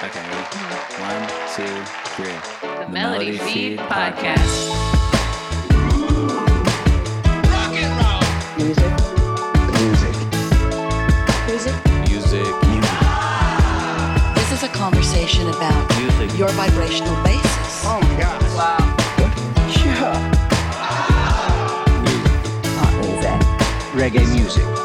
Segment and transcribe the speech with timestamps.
[0.00, 0.20] Okay.
[0.20, 1.02] Mm-hmm.
[1.02, 1.74] One, two,
[2.14, 2.38] three.
[2.86, 4.70] The, Melody, Feed, Podcast.
[4.70, 4.70] Podcast.
[7.50, 8.22] Rock and roll.
[8.62, 8.92] Music.
[9.82, 10.14] Music.
[11.48, 11.74] Music.
[12.06, 12.46] Music.
[14.36, 16.38] This is a conversation about Music.
[16.38, 17.82] your vibrational basis.
[17.84, 18.42] Oh my gosh.
[19.84, 20.14] Yeah.
[22.78, 23.38] Pop music.
[23.98, 24.64] Reggae music.
[24.64, 24.77] Music.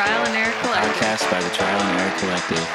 [0.00, 0.92] Trial and Error Collective.
[0.94, 2.66] Podcast by the Trial and Error Collective.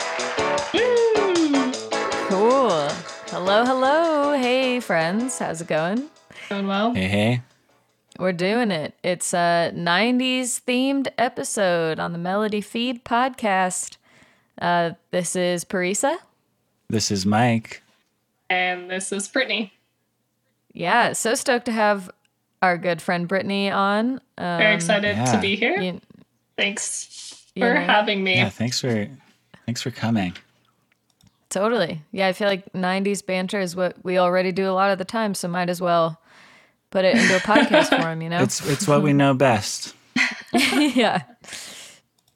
[2.29, 2.88] Cool.
[3.31, 4.33] Hello, hello.
[4.38, 5.39] Hey, friends.
[5.39, 6.03] How's it going?
[6.49, 6.93] Going well.
[6.93, 7.41] Hey, hey.
[8.19, 8.93] We're doing it.
[9.03, 13.97] It's a 90s themed episode on the Melody Feed podcast.
[14.61, 16.17] Uh, this is Parisa.
[16.91, 17.81] This is Mike.
[18.52, 19.71] And this is Brittne.
[20.73, 22.11] Yeah, so stoked to have
[22.61, 24.21] our good friend Brittne on.
[24.38, 25.31] Um, Very excited yeah.
[25.31, 25.81] to be here.
[25.81, 26.02] you-
[26.58, 27.81] Thanks you for know.
[27.81, 28.36] having me.
[28.36, 29.08] Yeah, thanks for
[29.66, 30.34] thanks for coming.
[31.50, 32.02] Totally.
[32.12, 35.06] Yeah, I feel like 90s banter is what we already do a lot of the
[35.06, 36.20] time, so might as well
[36.89, 38.42] put it into a podcast form, you know?
[38.42, 39.95] It's it's what we know best.
[40.53, 41.23] yeah.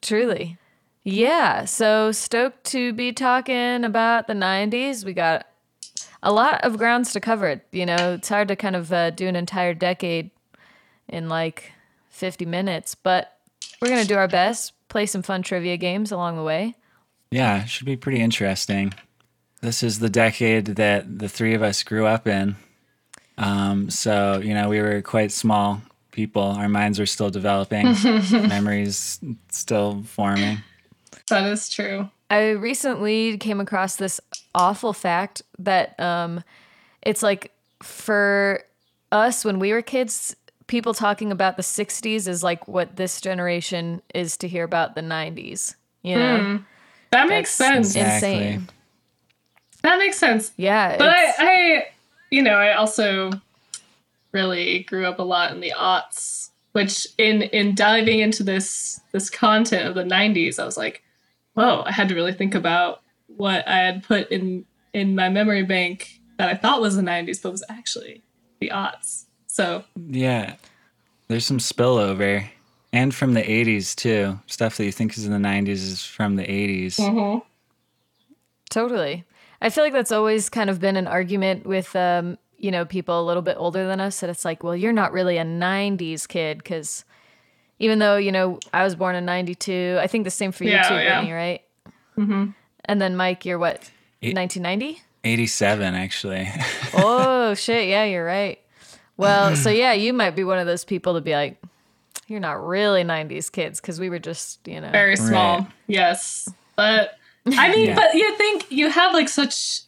[0.01, 0.57] Truly.
[1.03, 5.03] Yeah, so stoked to be talking about the 90s.
[5.03, 5.47] We got
[6.21, 7.47] a lot of grounds to cover.
[7.47, 7.67] It.
[7.71, 10.31] You know, it's hard to kind of uh, do an entire decade
[11.07, 11.71] in like
[12.09, 13.38] 50 minutes, but
[13.81, 16.75] we're going to do our best, play some fun trivia games along the way.
[17.31, 18.93] Yeah, should be pretty interesting.
[19.61, 22.55] This is the decade that the three of us grew up in.
[23.37, 26.41] Um, so, you know, we were quite small people.
[26.41, 27.95] Our minds were still developing,
[28.31, 30.59] memories still forming.
[31.29, 32.09] That is true.
[32.29, 34.19] I recently came across this
[34.53, 36.43] awful fact that um,
[37.01, 38.63] it's like for
[39.11, 40.35] us when we were kids,
[40.69, 45.01] people talking about the 60s is like what this generation is to hear about the
[45.01, 45.75] 90s.
[46.03, 46.37] You know?
[46.37, 46.57] Hmm.
[47.11, 47.95] That makes That's sense.
[47.95, 48.31] Exactly.
[48.31, 48.69] Insane.
[49.81, 50.53] That makes sense.
[50.55, 50.97] Yeah.
[50.97, 51.87] But I, I,
[52.29, 53.31] you know, I also
[54.31, 59.29] really grew up a lot in the aughts, which in in diving into this this
[59.29, 61.01] content of the '90s, I was like,
[61.53, 65.63] whoa, I had to really think about what I had put in in my memory
[65.63, 68.21] bank that I thought was the '90s, but was actually
[68.59, 69.25] the aughts.
[69.47, 70.55] So Yeah.
[71.29, 72.45] There's some spillover.
[72.91, 74.39] And from the 80s, too.
[74.47, 77.41] Stuff that you think is in the 90s is from the 80s.
[78.69, 79.23] Totally.
[79.61, 83.21] I feel like that's always kind of been an argument with, um, you know, people
[83.21, 86.27] a little bit older than us that it's like, well, you're not really a 90s
[86.27, 87.05] kid because
[87.77, 90.71] even though, you know, I was born in 92, I think the same for you
[90.71, 91.23] Yeah, too, yeah.
[91.23, 91.61] Brittne, right?
[92.17, 92.45] Mm-hmm.
[92.85, 93.91] And then Mike, you're what,
[94.21, 95.01] 1990?
[95.23, 96.49] 87, actually.
[96.93, 97.87] oh, shit.
[97.87, 98.59] Yeah, you're right.
[99.19, 101.61] Well, so yeah, you might be one of those people to be like,
[102.27, 104.91] you're not really 90s kids because we were just, you know.
[104.91, 105.59] very small.
[105.59, 105.67] Right.
[105.87, 107.95] Yes, but I mean, Yeah.
[107.95, 109.81] but you think you have like such.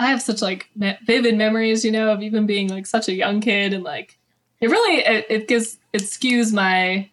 [0.00, 3.40] I have such like vivid memories, you know, of even being like such a young
[3.40, 4.16] kid, and like
[4.60, 7.08] it really it, it gives it skews my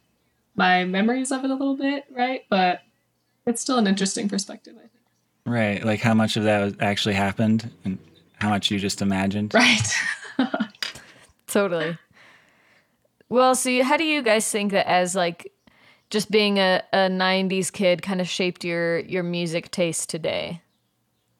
[0.55, 2.43] my memories of it a little bit, right?
[2.49, 2.81] But
[3.47, 4.91] it's still an interesting perspective, I think.
[5.45, 5.83] right.
[5.85, 7.97] Like how much of that was- actually happened and
[8.39, 9.53] how much you just imagined.
[9.53, 9.87] Right.
[11.55, 11.97] Totally.
[13.29, 15.53] Well, so you- how do you guys think that as like
[16.09, 20.61] just being a, a 90s kid kind of shaped your your music taste today?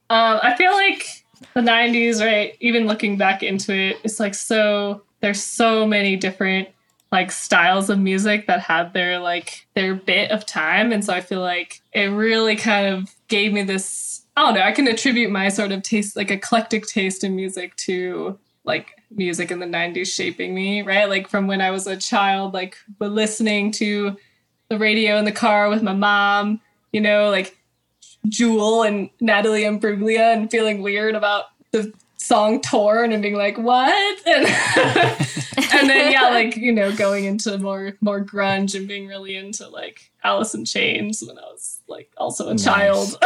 [0.10, 1.06] Um, I feel like
[1.54, 2.56] the '90s, right?
[2.62, 5.02] Even looking back into it, it's like so.
[5.20, 6.70] There's so many different
[7.12, 11.20] like styles of music that had their like their bit of time, and so I
[11.20, 14.22] feel like it really kind of gave me this.
[14.38, 14.62] I don't know.
[14.62, 19.52] I can attribute my sort of taste, like eclectic taste in music, to like music
[19.52, 21.08] in the '90s shaping me, right?
[21.10, 24.18] Like from when I was a child, like but listening to
[24.70, 26.60] the radio in the car with my mom,
[26.92, 27.58] you know, like
[28.28, 33.58] Jewel and Natalie and Imbruglia and feeling weird about the song Torn and being like,
[33.58, 34.20] what?
[35.58, 39.36] And, and then yeah, like, you know, going into more more grunge and being really
[39.38, 42.64] into like Alice in Chains when I was like also a Nice.
[42.64, 43.18] child.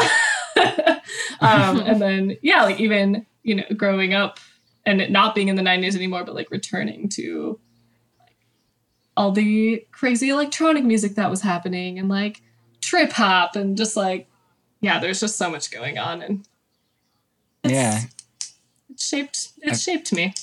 [1.41, 4.39] um, and then yeah, like even, you know, growing up
[4.89, 7.59] and it not being in the 90s anymore, but like returning to
[8.19, 8.35] like
[9.15, 12.41] all the crazy electronic music that was happening and like
[12.81, 14.27] trip hop and just like
[14.81, 16.47] yeah, there's just so much going on, and
[17.63, 17.99] Yeah.
[18.89, 20.33] it shaped it shaped me.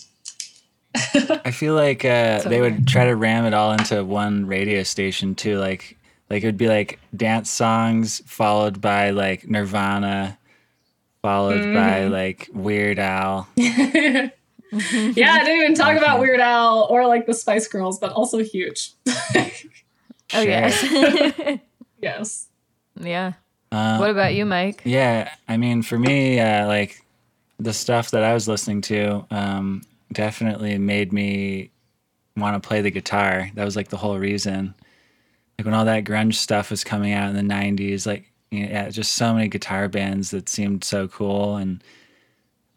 [0.95, 5.35] I feel like uh, they would try to ram it all into one radio station
[5.35, 5.59] too.
[5.59, 5.97] Like,
[6.31, 10.39] like it would be like dance songs followed by like Nirvana,
[11.23, 13.49] followed by like Weird Al.
[14.73, 18.39] yeah, I didn't even talk about Weird Al or like the Spice Girls, but also
[18.39, 18.93] huge.
[20.35, 20.85] Oh yes.
[22.03, 22.49] Yes.
[23.01, 23.33] Yeah.
[23.73, 24.83] Uh, What about you, Mike?
[24.85, 27.03] Yeah, I mean, for me, uh, like
[27.59, 29.83] the stuff that I was listening to um,
[30.13, 31.71] definitely made me
[32.37, 33.51] want to play the guitar.
[33.55, 34.75] That was like the whole reason.
[35.59, 38.69] Like when all that grunge stuff was coming out in the '90s, like you know,
[38.69, 41.57] yeah, just so many guitar bands that seemed so cool.
[41.57, 41.83] And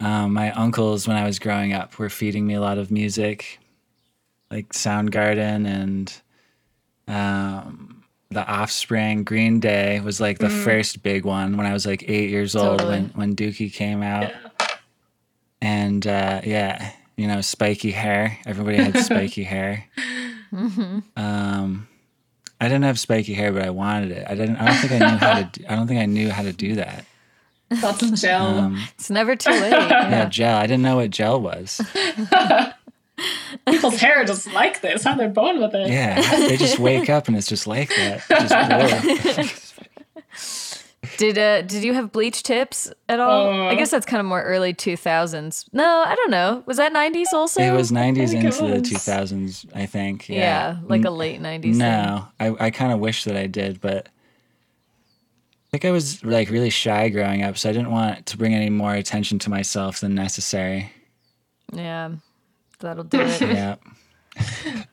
[0.00, 3.58] um, my uncles, when I was growing up, were feeding me a lot of music,
[4.50, 6.20] like Soundgarden and
[7.06, 9.24] um, The Offspring.
[9.24, 12.78] Green Day was like the first big one when I was like eight years old
[12.78, 13.00] Totally.
[13.00, 14.32] when when Dookie came out.
[15.62, 18.38] And uh, yeah, you know, spiky hair.
[18.46, 19.84] Everybody had spiky hair.
[21.16, 21.86] Um,
[22.60, 24.26] I didn't have spiky hair, but I wanted it.
[24.28, 24.56] I didn't.
[24.56, 25.44] I don't think I knew how to.
[25.52, 27.04] Do, I don't think I knew how to do that.
[27.82, 28.46] Lots of gel.
[28.58, 29.70] Um, It's never too late.
[29.72, 30.24] yeah, Yeah.
[30.28, 30.56] gel.
[30.58, 31.80] I didn't know what gel was.
[33.68, 35.04] People's hair just like this.
[35.04, 35.88] How they're born with it.
[35.90, 38.24] Yeah, they just wake up and it's just like that.
[38.28, 39.74] Just.
[41.16, 43.50] Did uh did you have bleach tips at all?
[43.50, 45.66] I Uh, guess that's kind of more early 2000s.
[45.72, 46.62] No, I don't know.
[46.66, 47.60] Was that 90s also?
[47.60, 50.28] It was 90s think it into the 2000s, I think.
[50.30, 51.62] yeah, Yeah, like a late 90s.
[51.62, 51.78] thing.
[51.78, 54.10] No, I, I kind of wish that I did, but I
[55.70, 58.70] think I was like really shy growing up, so I didn't want to bring any
[58.70, 60.92] more attention to myself than necessary.
[61.72, 62.12] Yeah.
[62.80, 63.40] That'll do it.
[63.40, 63.76] Yeah.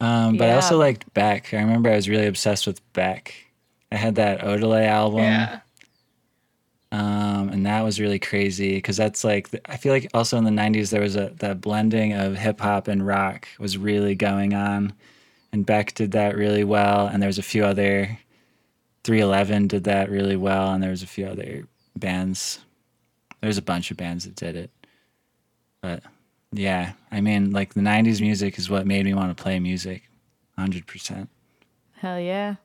[0.00, 1.54] um, but I also liked Beck.
[1.54, 3.34] I remember I was really obsessed with Beck.
[3.92, 5.20] I had that Odelay album.
[5.20, 5.60] Yeah.
[6.92, 10.50] um, and that was really crazy because that's like I feel like also in the
[10.50, 14.92] '90s there was a that blending of hip hop and rock was really going on,
[15.52, 18.18] and Beck did that really well, and there was a few other,
[19.04, 21.66] 311 did that really well, and there was a few other
[21.96, 22.60] bands.
[23.40, 24.70] There's a bunch of bands that did it,
[25.80, 26.02] but
[26.52, 30.08] yeah, I mean like the '90s music is what made me want to play music,
[30.58, 31.28] hundred percent.
[31.96, 32.56] Hell yeah.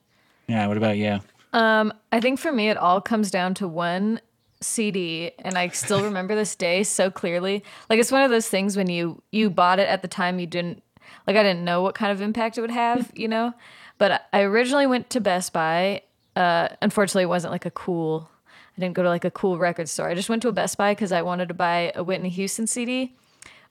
[0.47, 0.67] Yeah.
[0.67, 1.19] What about you?
[1.53, 4.19] Um, I think for me, it all comes down to one
[4.61, 7.63] CD, and I still remember this day so clearly.
[7.89, 10.47] Like it's one of those things when you you bought it at the time you
[10.47, 10.83] didn't
[11.27, 13.53] like I didn't know what kind of impact it would have, you know.
[13.97, 16.01] But I originally went to Best Buy.
[16.35, 18.29] Uh, unfortunately, it wasn't like a cool.
[18.77, 20.09] I didn't go to like a cool record store.
[20.09, 22.67] I just went to a Best Buy because I wanted to buy a Whitney Houston
[22.67, 23.15] CD.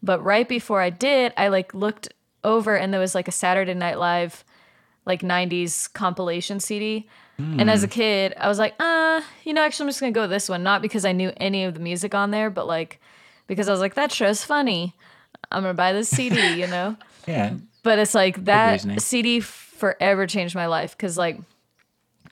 [0.03, 2.13] But right before I did, I like looked
[2.43, 4.45] over and there was like a Saturday Night Live
[5.07, 7.09] like 90s compilation CD.
[7.37, 10.17] And as a kid, I was like, uh, you know, actually, I'm just going to
[10.17, 10.63] go with this one.
[10.63, 13.01] Not because I knew any of the music on there, but like,
[13.49, 14.95] because I was like, that show's funny.
[15.51, 16.97] I'm going to buy this CD, you know?
[17.27, 17.55] Yeah.
[17.83, 18.83] But it's like that.
[19.01, 21.41] CD forever changed my life because, like,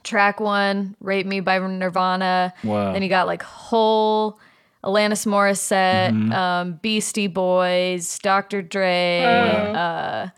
[0.05, 2.53] track one, Rape Me by Nirvana.
[2.63, 2.93] Whoa.
[2.93, 4.39] Then you got like whole
[4.85, 6.33] Alanis Morissette, Mm-hmm.
[6.33, 8.63] um, Beastie Boys, Dr.
[8.63, 9.73] Dre, Oh.
[9.73, 10.29] uh,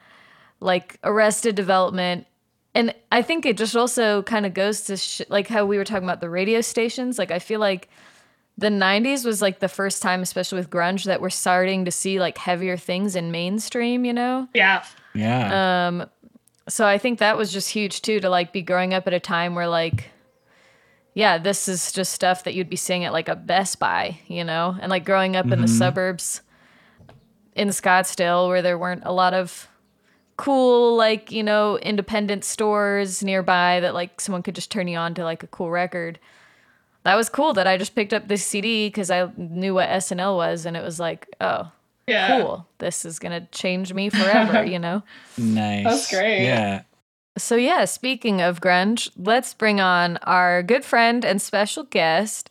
[0.61, 2.27] like Arrested Development.
[2.75, 5.85] And I think it just also kind of goes to sh- like how we were
[5.85, 7.19] talking about the radio stations.
[7.19, 7.89] Like, I feel like
[8.59, 12.19] the 90s was like the first time, especially with grunge, that we're starting to see
[12.21, 14.49] like heavier things in mainstream, you know?
[14.55, 14.85] Yeah.
[15.15, 16.05] Yeah.
[16.69, 19.21] So I think that was just huge too to like be growing up at a
[19.21, 20.11] time where like
[21.15, 24.43] yeah, this is just stuff that you'd be seeing at like a Best Buy, you
[24.43, 24.77] know?
[24.81, 25.67] And like growing up in the mm-hmm.
[25.67, 26.43] suburbs
[27.55, 29.69] in Scottsdale where there weren't a lot of
[30.37, 35.15] cool like, you know, independent stores nearby that like someone could just turn you on
[35.15, 36.19] to like a cool record.
[37.05, 40.37] That was cool that I just picked up this CD cuz I knew what SNL
[40.37, 41.71] was and it was like, oh,
[42.07, 42.41] Yeah.
[42.41, 42.67] cool.
[42.79, 45.03] This is going to change me forever, you know?
[45.39, 45.85] nice.
[45.85, 46.45] That's great.
[46.45, 46.83] Yeah.
[47.37, 52.49] So, yeah, speaking of grunge, let's bring on our good friend and special guest,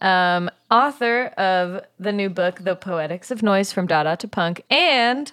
[0.00, 5.32] um, author of the new book, The Poetics of Noise from Dada to Punk, and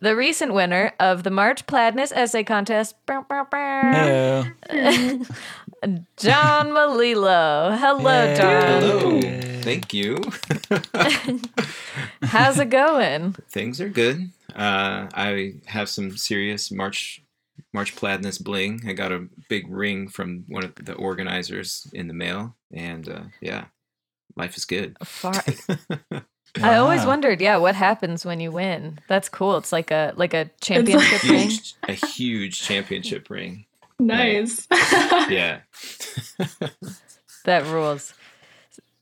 [0.00, 4.44] the recent winner of the March Plaidness Essay Contest, Hello.
[6.16, 7.76] John Mellilo.
[7.78, 8.36] Hello, Yay.
[8.36, 8.82] John.
[8.82, 9.20] Hello.
[9.62, 10.18] Thank you.
[12.22, 13.32] How's it going?
[13.50, 14.30] Things are good.
[14.54, 17.22] Uh, I have some serious March
[17.72, 18.82] March Plaidness bling.
[18.86, 23.22] I got a big ring from one of the organizers in the mail, and uh,
[23.40, 23.66] yeah,
[24.36, 24.96] life is good.
[25.02, 25.44] Far-
[26.62, 29.00] I always wondered, yeah, what happens when you win?
[29.08, 29.56] That's cool.
[29.56, 31.48] It's like a like a championship ring.
[31.48, 33.66] Huge, a huge championship ring.
[34.00, 34.66] Nice.
[35.30, 35.60] Yeah.
[37.44, 38.14] That rules.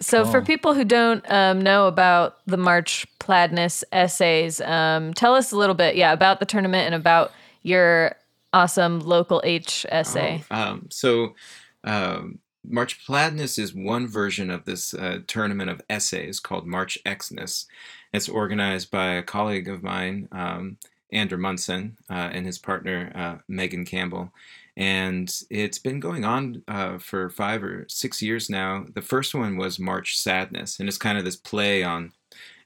[0.00, 5.52] So, for people who don't um, know about the March Plaidness essays, um, tell us
[5.52, 7.32] a little bit, yeah, about the tournament and about
[7.62, 8.16] your
[8.52, 10.42] awesome local H essay.
[10.50, 11.36] Oh, um, so,
[11.84, 17.66] um, March Plaidness is one version of this uh, tournament of essays called March Xness.
[18.12, 20.78] It's organized by a colleague of mine, um,
[21.12, 24.32] Andrew Munson uh, and his partner uh, Megan Campbell,
[24.76, 28.86] and it's been going on uh, for five or six years now.
[28.94, 32.12] The first one was March Sadness, and it's kind of this play on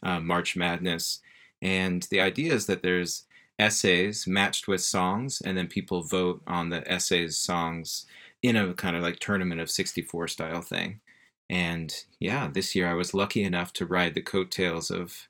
[0.02, 1.20] uh, March Madness.
[1.60, 3.25] And the idea is that there's
[3.58, 8.06] essays matched with songs, and then people vote on the essays, songs
[8.42, 11.00] in a kind of like tournament of 64 style thing.
[11.48, 15.28] And yeah, this year I was lucky enough to ride the coattails of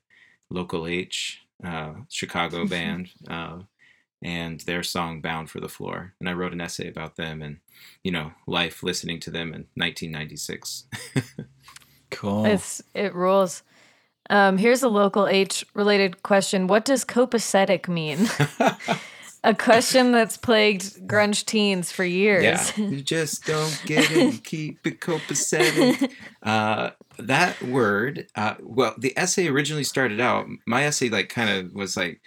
[0.49, 3.59] Local H, uh, Chicago band, uh,
[4.23, 6.13] and their song Bound for the Floor.
[6.19, 7.57] And I wrote an essay about them and,
[8.03, 10.85] you know, life listening to them in 1996.
[12.09, 12.45] Cool.
[12.45, 13.63] It's it rules.
[14.29, 16.67] Um, here's a local H related question.
[16.67, 18.27] What does copacetic mean?
[19.43, 22.43] a question that's plagued grunge teens for years.
[22.43, 24.33] Yeah, you just don't get it.
[24.33, 26.11] You keep it copacetic.
[26.43, 30.47] Uh, that word, uh, well, the essay originally started out.
[30.65, 32.21] My essay, like, kind of was like,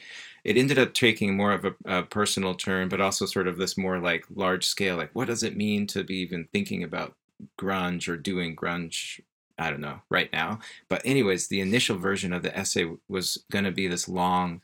[0.44, 3.76] it ended up taking more of a, a personal turn, but also sort of this
[3.76, 4.96] more like large scale.
[4.96, 7.14] Like, what does it mean to be even thinking about
[7.58, 9.20] grunge or doing grunge?
[9.58, 10.60] I don't know right now.
[10.88, 14.62] But anyways, the initial version of the essay was going to be this long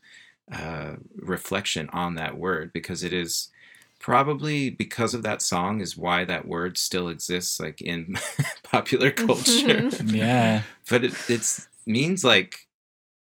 [0.50, 3.48] uh, reflection on that word because it is
[3.98, 8.14] probably because of that song is why that word still exists like in
[8.62, 10.62] popular culture yeah.
[10.88, 12.66] but it it's means like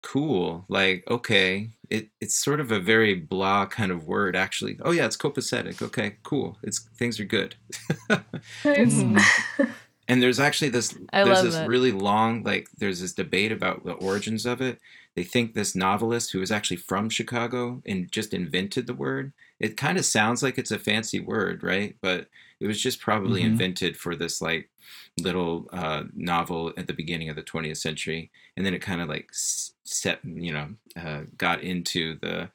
[0.02, 4.78] cool like okay it it's sort of a very blah kind of word actually.
[4.82, 5.82] Oh yeah it's copacetic.
[5.82, 6.56] Okay cool.
[6.62, 7.54] It's things are good.
[8.64, 9.02] Nice.
[9.02, 9.18] Hmm.
[10.08, 11.68] and there's actually this I there's this it.
[11.68, 14.80] really long like there's this debate about the origins of it.
[15.14, 19.76] They think this novelist who is actually from chicago and just invented the word it
[19.76, 21.96] kind of sounds like it's a fancy word right?
[22.00, 22.28] But
[22.62, 23.46] it was just probably Mhm.
[23.46, 24.70] invented for this like
[25.20, 29.08] little uh, novel at the beginning of the 20th century and then it kind of
[29.08, 32.50] like set you know uh, got into the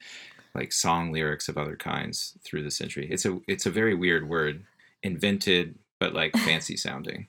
[0.55, 4.27] like song lyrics of other kinds through the century it's a it's a very weird
[4.27, 4.63] word
[5.03, 7.27] invented but like fancy sounding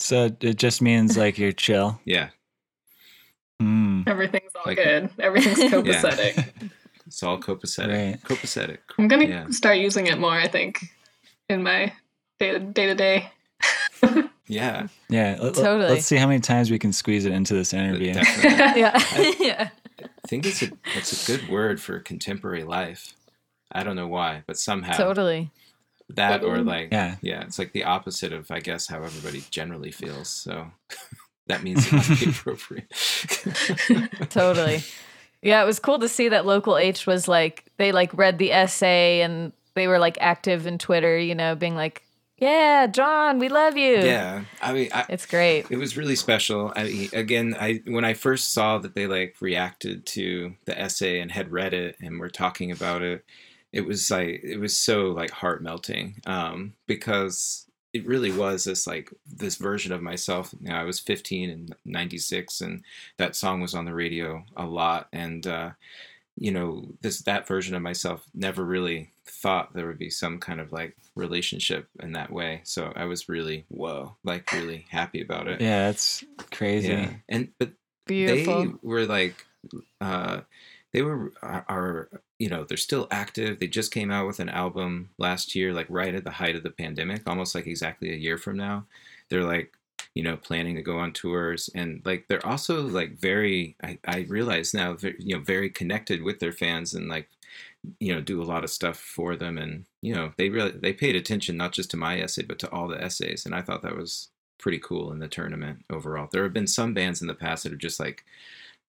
[0.00, 2.00] So it just means like you're chill.
[2.04, 2.30] yeah
[3.60, 4.02] Hmm.
[4.06, 5.10] Everything's all Like- good.
[5.18, 6.70] Everything's copacetic.
[7.06, 8.20] it's all copacetic Right.
[8.22, 9.46] copacetic I'm gonna Yeah.
[9.50, 10.32] start using it more.
[10.32, 10.78] I think
[11.48, 11.92] in my
[12.42, 12.94] day to day to
[14.14, 14.28] day.
[14.48, 15.36] yeah Yeah.
[15.40, 15.90] let- let- Totally.
[15.90, 18.14] Let's see how many times we can squeeze it into this interview.
[18.14, 18.80] definitely.
[18.80, 19.32] Yeah.
[19.38, 19.68] yeah.
[20.24, 23.14] i think it's a it's a good word for contemporary life
[23.70, 25.50] i don't know why but somehow Totally.
[26.08, 26.68] that or mm-hmm.
[26.68, 27.16] like Yeah.
[27.22, 30.72] yeah it's like the opposite of i guess how everybody generally feels so
[31.46, 32.90] that means it must be appropriate
[34.30, 34.82] Totally.
[35.42, 38.52] Yeah, it was cool to see that local H was like they like read the
[38.52, 42.02] essay and they were like active in Twitter, you know, being like,
[42.42, 45.70] "Yeah, John, we love you." yeah i mean I, It's great.
[45.70, 50.06] it was really special I, again i when i first saw that they like reacted
[50.06, 53.24] to the essay and had read it and were talking about it
[53.72, 58.86] it was like it was so like heart melting um because it really was this
[58.86, 62.82] like this version of myself you know, i was 15 in 96 and
[63.18, 65.70] that song was on the radio a lot and uh
[66.36, 70.60] you know this that version of myself never really thought there would be some kind
[70.60, 72.60] of like relationship in that way.
[72.64, 75.60] So i was really whoa like really happy about it.
[75.60, 76.88] Yeah, that's crazy.
[76.88, 77.10] yeah.
[77.28, 77.72] And but
[78.06, 78.64] Beautiful.
[78.64, 79.46] they were like
[80.00, 80.40] uh
[80.92, 82.08] they were are, are
[82.38, 83.60] you know they're still active.
[83.60, 86.62] They just came out with an album last year like right at the height of
[86.62, 88.86] the pandemic almost like exactly a year from now.
[89.28, 89.74] They're like
[90.14, 94.26] you know planning to go on tours and like they're also like very i, I
[94.28, 97.28] realize now ve- you know very connected with their fans and like
[97.98, 100.92] you know do a lot of stuff for them and you know they really they
[100.92, 103.82] paid attention not just to my essay but to all the essays and i thought
[103.82, 104.28] that was
[104.62, 106.28] pretty cool in the tournament overall.
[106.30, 108.24] There have been some bands in the past that are just like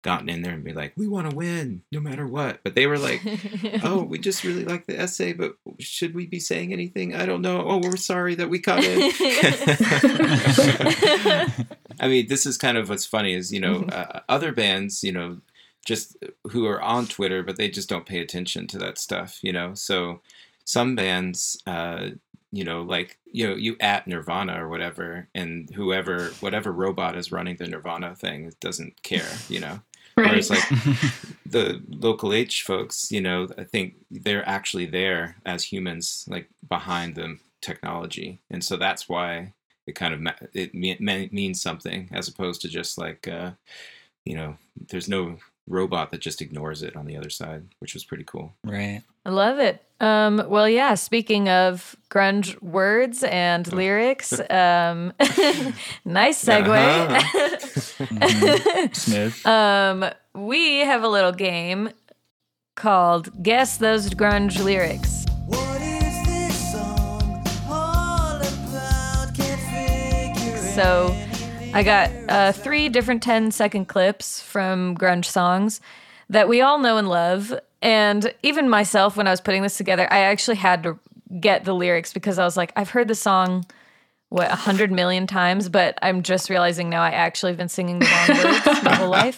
[0.03, 2.59] gotten in there and be like we want to win no matter what.
[2.63, 3.21] But they were like
[3.83, 7.15] oh we just really like the essay but should we be saying anything?
[7.15, 7.67] I don't know.
[7.67, 9.11] Oh we're sorry that we cut in
[11.99, 15.11] i mean this is kind of what's funny is you know uh, other bands you
[15.11, 15.37] know
[15.85, 16.17] just
[16.51, 19.73] who are on twitter but they just don't pay attention to that stuff you know?
[19.73, 20.21] So
[20.65, 22.09] some bands uh
[22.51, 27.31] you know like you know you at nirvana or whatever and whoever whatever robot is
[27.31, 29.79] running the nirvana thing doesn't care you know
[30.17, 30.27] Right.
[30.27, 30.69] Whereas like
[31.45, 37.15] the local H folks, you know, I think they're actually there as humans, like behind
[37.15, 39.53] the technology, and so that's why
[39.87, 43.51] it kind of it me- me- means something as opposed to just like, uh,
[44.23, 44.55] you know,
[44.89, 48.53] there's no robot that just ignores it on the other side, which was pretty cool.
[48.63, 49.01] Right.
[49.25, 49.83] I love it.
[50.01, 55.13] Um, well, yeah, speaking of grunge words and lyrics, um,
[56.05, 57.09] nice segue.
[57.09, 58.05] Uh-huh.
[58.05, 58.95] Mhm.
[58.95, 59.45] Smooth.
[59.47, 61.89] um, we have a little game
[62.75, 65.23] called Guess Those Grunge Lyrics.
[70.75, 71.15] So
[71.73, 75.81] I got uh, three different 10 second clips from grunge songs
[76.29, 77.53] that we all know and love.
[77.81, 80.99] And even myself, when I was putting this together, I actually had to
[81.39, 83.65] get the lyrics because I was like, I've heard the song,
[84.29, 87.99] what, a hundred million times, but I'm just realizing now I actually have been singing
[87.99, 89.35] the wrong words my whole life.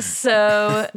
[0.00, 0.90] So,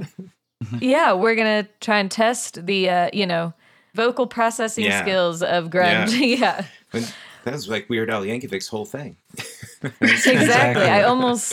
[0.79, 3.53] yeah, we're going to try and test the, uh, you know,
[3.93, 5.01] vocal processing Yeah.
[5.01, 6.17] skills of grunge.
[6.39, 6.65] yeah.
[7.43, 9.17] That was like Weird Al Yankovic's whole thing.
[9.83, 10.83] Exactly.
[10.83, 11.51] I almost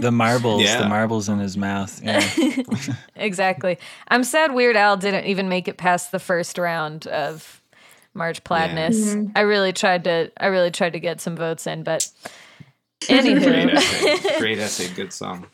[0.00, 0.82] The marbles, Yeah.
[0.82, 2.00] the marbles in his mouth.
[2.02, 2.22] Yeah.
[3.16, 3.78] exactly.
[4.08, 7.62] I'm sad Weird Al didn't even make it past the first round of
[8.12, 9.32] March Plaidness.
[9.34, 12.08] I really tried to I really tried to get some votes in, but
[13.08, 13.26] Great
[13.74, 14.38] essay.
[14.38, 14.94] Great essay.
[14.94, 15.46] Good song.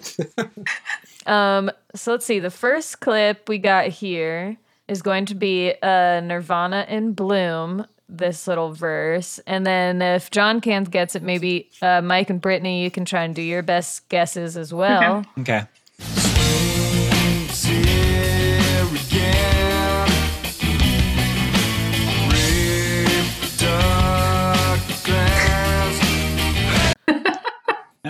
[1.27, 2.39] um so let's see.
[2.39, 4.57] The first clip we got here
[4.89, 9.39] is going to be uh Nirvana in Bloom, this little verse.
[9.47, 13.25] And then if John can't gets it, maybe uh, Mike and Brittne, you can try
[13.25, 15.25] and do your best guesses as well.
[15.39, 15.67] Okay.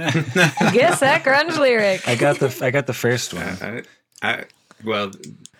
[0.72, 2.06] Guess that grunge lyric.
[2.08, 3.56] I got the I got the first one.
[3.60, 3.82] I,
[4.22, 4.44] I
[4.84, 5.10] well,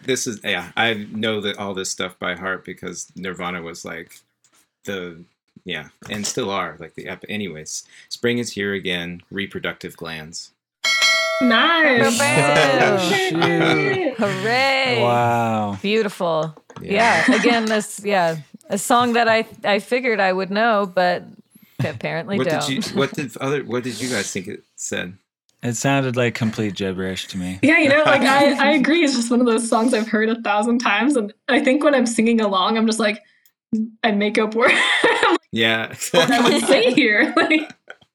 [0.02, 0.72] this is yeah.
[0.76, 4.20] I know that all this stuff by heart because Nirvana was like
[4.84, 5.22] the
[5.64, 7.24] yeah, and still are like the ep.
[7.28, 9.22] Anyways, spring is here again.
[9.30, 10.52] Reproductive glands.
[11.42, 12.18] Nice.
[12.18, 13.40] Boom.
[13.42, 15.00] Oh, Hooray.
[15.02, 15.78] Wow.
[15.80, 16.54] Beautiful.
[16.82, 17.30] Yeah.
[17.32, 18.36] Again, this yeah,
[18.68, 21.24] a song that I I figured I would know, but
[21.82, 22.66] apparently What don't.
[22.66, 22.94] did you?
[22.98, 23.62] What did other?
[23.64, 25.16] What did you guys think it said?
[25.62, 27.58] It sounded like complete gibberish to me.
[27.62, 29.04] Yeah, you know, like I, I agree.
[29.04, 31.94] It's just one of those songs I've heard a thousand times, and I think when
[31.94, 33.22] I'm singing along, I'm just like,
[34.02, 34.74] I make up words.
[35.52, 35.88] Yeah.
[36.12, 37.34] what I would say here.
[37.36, 37.72] Like,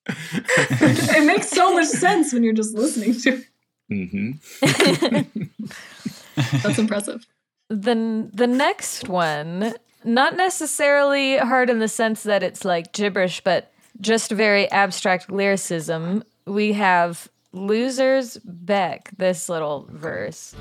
[0.08, 3.44] it makes so much sense when you're just listening to.
[3.90, 3.90] it.
[3.90, 4.32] hmm
[6.64, 7.26] That's impressive.
[7.70, 9.74] the the next one,
[10.06, 16.24] not necessarily hard in the sense that it's like gibberish, but just very abstract lyricism.
[16.46, 20.56] We have Losers Beck, this little verse.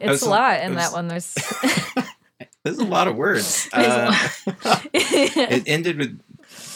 [0.00, 1.08] It's a lot in was- that one.
[1.08, 1.34] There's
[2.64, 3.68] There's a lot of words.
[3.74, 4.16] Uh,
[4.94, 6.18] it ended with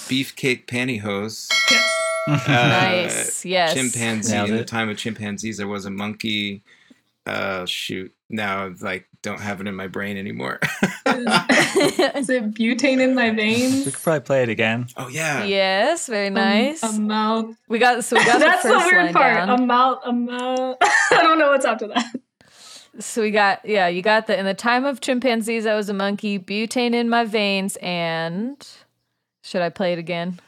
[0.08, 1.48] beefcake pantyhose.
[1.70, 2.46] Yes.
[2.46, 3.44] Uh, nice.
[3.44, 3.72] Yes.
[3.74, 6.62] chimpanzee in the time of chimpanzees there was a monkey
[7.24, 10.58] uh shoot now I, like don't have it in my brain anymore
[11.06, 13.86] Is it butane in my veins?
[13.86, 14.88] We could probably play it again.
[14.98, 16.06] oh yeah yes.
[16.06, 16.82] Very nice.
[16.82, 17.54] A mouth.
[17.68, 19.34] we got so we got That's the the, first weird line part.
[19.36, 19.50] down.
[19.50, 20.00] A mouth.
[20.04, 20.76] A mouth.
[20.82, 22.04] I don't know what's after that.
[22.98, 25.94] So we got yeah, you got the in the time of chimpanzees I was a
[25.94, 28.66] monkey, butane in my veins, and
[29.42, 30.40] should I play it again?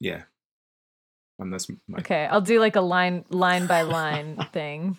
[0.00, 0.22] yeah
[1.40, 4.98] unless my, Okay, I'll do like a line line by line thing.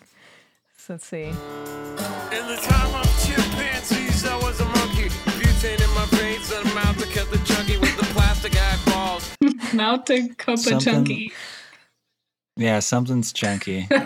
[0.76, 1.24] So let's see.
[1.24, 5.08] In the time of chimpanzees, I was a monkey.
[5.38, 9.36] Butane in my veins and a mouth to cut the chunky with the plastic eyeballs.
[9.74, 11.32] Mouth to cup a Something- chunky.
[12.56, 13.86] Yeah, something's chunky.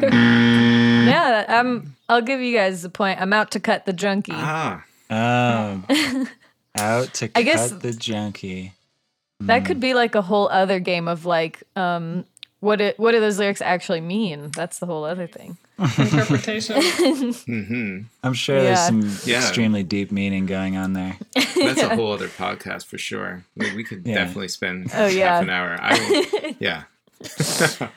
[1.05, 3.21] Yeah, I'm I'll give you guys a point.
[3.21, 4.33] I'm out to cut the junkie.
[4.35, 5.83] ah Oh.
[6.77, 8.73] Out to I cut guess- the junkie.
[9.41, 12.25] That could be like a whole other game of like um
[12.61, 14.51] what it what do those lyrics actually mean?
[14.57, 15.57] That's the whole other thing.
[15.79, 16.81] Interpretation.
[17.47, 18.63] hmm I'm sure Yeah.
[18.63, 19.39] there's some Yeah.
[19.39, 21.17] extremely deep meaning going on there.
[21.35, 24.15] that's a whole other podcast for sure we, we could Yeah.
[24.15, 25.35] definitely spend Oh, yeah.
[25.35, 25.99] half an hour I
[26.43, 26.85] will, yeah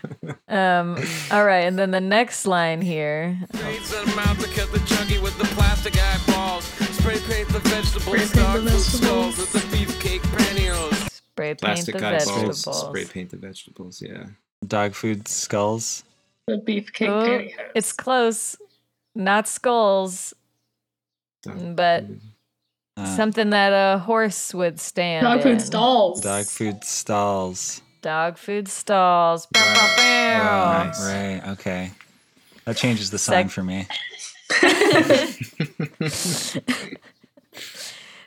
[0.50, 0.96] Um
[1.32, 3.38] all right, and then the next line here.
[3.52, 6.64] Veins and a mouth to cut the chunky with the plastic eyeballs.
[6.66, 9.38] Spray paint the vegetables, Spray paint dog the food stalls vegetables.
[9.38, 11.12] with the beefcake pantyhose.
[11.12, 12.82] Spray paint plastic the eyeballs vegetables.
[12.88, 14.26] spray paint the vegetables yeah
[14.66, 16.04] Dog food skulls.
[16.48, 17.72] the beefcake Oh, pantyhose.
[17.76, 18.56] it's close.
[19.16, 20.34] Not skulls,
[21.44, 22.22] Dog but food.
[22.98, 25.44] Uh, something that a horse would stand dog in.
[25.44, 26.22] food stalls.
[26.22, 27.82] dog food stalls.
[28.08, 29.48] Dog food stalls.
[29.48, 30.84] Bow, bow, bow.
[30.86, 31.06] Nice.
[31.06, 31.42] Right.
[31.50, 31.92] Okay.
[32.64, 33.86] That changes the song Sec- for me.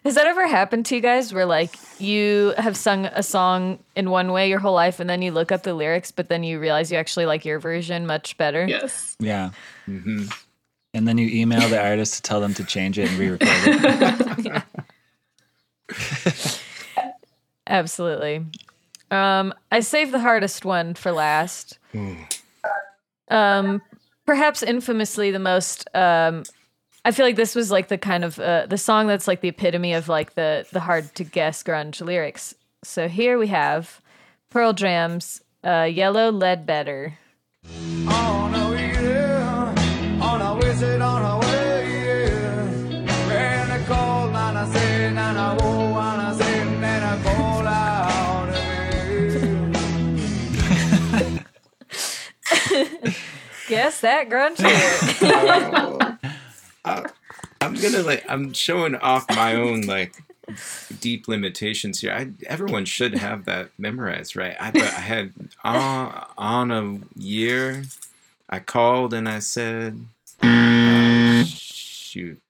[0.04, 4.10] Has that ever happened to you guys where like you have sung a song in
[4.10, 6.60] one way your whole life and then you look up the lyrics but then you
[6.60, 8.66] realize you actually like your version much better?
[8.68, 9.16] Yes.
[9.18, 9.52] Yeah.
[9.86, 10.24] hmm
[10.92, 13.48] And then you email the artist to tell them to change it and re-record
[15.88, 16.60] it.
[17.66, 18.44] Absolutely.
[19.10, 21.78] Um, I saved the hardest one for last.
[23.28, 23.82] Um,
[24.26, 25.88] perhaps infamously the most.
[25.94, 26.44] Um,
[27.04, 29.48] I feel like this was like the kind of uh, the song that's like the
[29.48, 32.54] epitome of like the the hard to guess grunge lyrics.
[32.84, 34.00] So here we have
[34.50, 37.18] Pearl Jam's uh, "Yellow Ledbetter."
[38.08, 38.69] On a
[53.70, 56.20] Guess that grunge lyric.
[57.60, 60.20] I'm gonna like I'm showing off my own like
[60.98, 62.12] deep limitations here.
[62.12, 64.56] I, everyone should have that memorized, right?
[64.58, 67.84] I, but I had on, on a year.
[68.48, 70.04] I called and I said,
[70.42, 72.40] uh, "Shoot,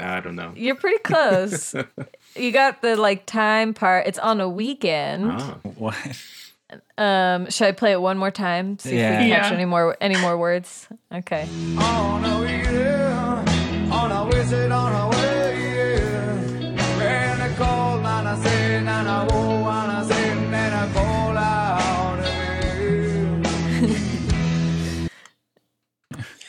[0.00, 1.74] I don't know." You're pretty close.
[2.34, 4.06] you got the like time part.
[4.06, 5.32] It's on a weekend.
[5.32, 6.16] Oh, What?
[6.98, 8.78] Um, should I play it one more time?
[8.78, 9.10] See if Yeah.
[9.10, 9.56] we can catch Yeah.
[9.56, 10.86] any more any more words.
[11.12, 11.48] Okay.
[11.78, 13.44] On a wheel,
[13.92, 16.98] on a wizard, on a way, yeah.
[16.98, 21.36] When I call, and I say, and I go, and I say, and I call
[21.36, 22.22] out of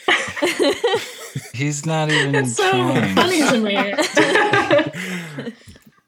[1.54, 3.14] He's not even It's so trying.
[3.14, 3.74] funny to me.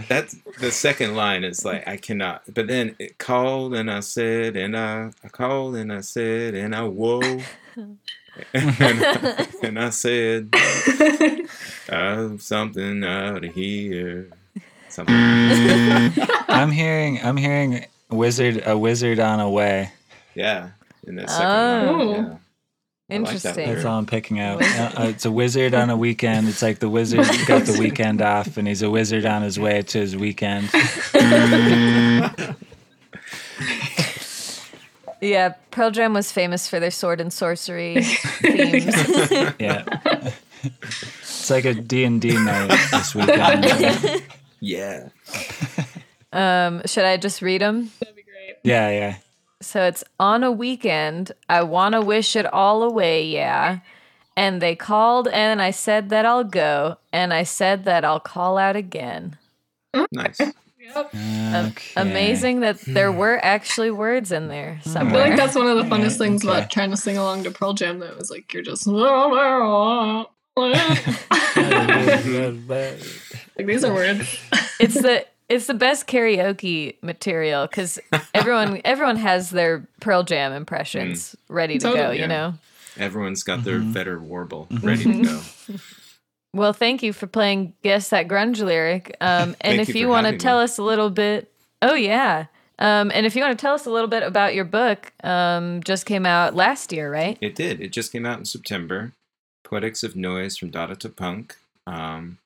[0.08, 2.42] that's the second line is like I cannot.
[2.52, 6.74] But then it called and I said and I, I called and I said and
[6.74, 7.20] I whoa.
[7.74, 7.98] and,
[8.54, 10.54] I, and I said
[11.90, 14.28] uh, something out of here.
[14.88, 15.14] Something.
[16.48, 17.20] I'm hearing.
[17.22, 18.62] I'm hearing wizard.
[18.66, 19.90] A wizard on a way.
[20.34, 20.70] Yeah.
[21.06, 21.92] In that second Oh.
[21.92, 22.08] line.
[22.24, 22.36] Yeah.
[23.08, 23.72] I like that Interesting.
[23.74, 24.60] That's all I'm picking out.
[24.62, 26.48] Uh, uh, it's a wizard on a weekend.
[26.48, 29.82] It's like the wizard got the weekend off, and he's a wizard on his way
[29.82, 30.70] to his weekend.
[35.18, 38.94] Yeah, Pearl Jam was famous for their sword and sorcery themes.
[39.58, 39.84] Yeah.
[41.22, 44.22] It's like a D and D night this weekend.
[44.60, 45.08] Yeah.
[46.32, 47.90] um, should I just read them?
[48.00, 48.56] That'd be great.
[48.62, 49.16] Yeah, yeah.
[49.60, 51.32] So it's on a weekend.
[51.48, 53.80] I want to wish it all away, yeah.
[54.36, 58.58] And they called, and I said that I'll go, and I said that I'll call
[58.58, 59.38] out again.
[60.12, 60.40] Nice.
[60.94, 61.14] Yep.
[61.14, 61.92] Okay.
[61.96, 62.92] Amazing that hmm.
[62.92, 64.90] there were actually words in there hmm.
[64.90, 65.22] Somewhere.
[65.22, 66.58] I feel like that's one of the funnest things okay.
[66.58, 68.00] about trying to sing along to Pearl Jam.
[68.00, 71.02] That was like you're just oh, like
[73.66, 74.38] these are words.
[74.78, 77.98] it's the it's the best karaoke material because
[78.34, 81.94] everyone everyone has their Pearl Jam impressions ready to go.
[81.94, 82.20] Totally.
[82.20, 82.54] You know.
[82.98, 85.40] Everyone's got their Vedder warble ready to go.
[86.56, 89.14] Well, thank you for playing Guess That Grunge Lyric.
[89.20, 90.64] Um, and if you you, want to tell me.
[90.64, 92.46] us a little bit, oh yeah.
[92.78, 95.82] Um, and if you want to tell us a little bit about your book, um,
[95.82, 97.36] just came out last year, right?
[97.42, 97.82] It did.
[97.82, 99.12] It just came out in September.
[99.64, 101.56] Poetics of Noise from Dada to Punk.
[101.86, 102.38] Um,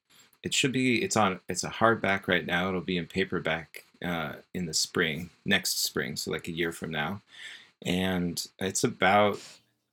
[0.42, 1.02] it should be.
[1.02, 1.40] It's on.
[1.48, 2.68] It's a hardback right now.
[2.68, 6.90] It'll be in paperback uh, in the spring, next spring, so like a year from
[6.90, 7.20] now.
[7.82, 9.40] And it's about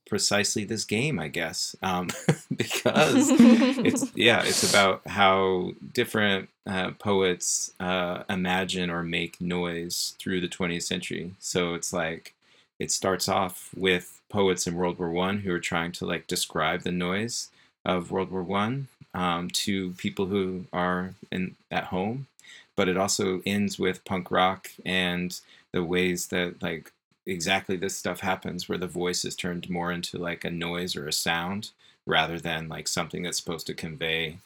[0.08, 2.10] precisely this game, I guess, um,
[2.56, 10.42] because it's yeah, it's about how different uh, poets uh, imagine or make noise through
[10.42, 11.36] the 20th century.
[11.40, 12.34] So it's like
[12.80, 16.82] it starts off with poets in World War One who are trying to like describe
[16.82, 17.50] the noise
[17.86, 22.28] of World War One um, to people who are in at home,
[22.76, 25.39] but it also ends with punk rock and
[25.74, 26.91] the ways that like
[27.26, 31.08] exactly this stuff happens where the voice is turned more into like a noise or
[31.08, 31.72] a sound
[32.06, 34.38] rather than like something that's supposed to convey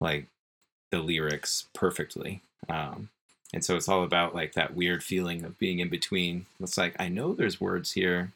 [0.00, 0.26] like
[0.90, 3.08] the lyrics perfectly um,
[3.52, 6.46] and so it's all about like that weird feeling of being in between.
[6.60, 8.32] It's like i know there's words here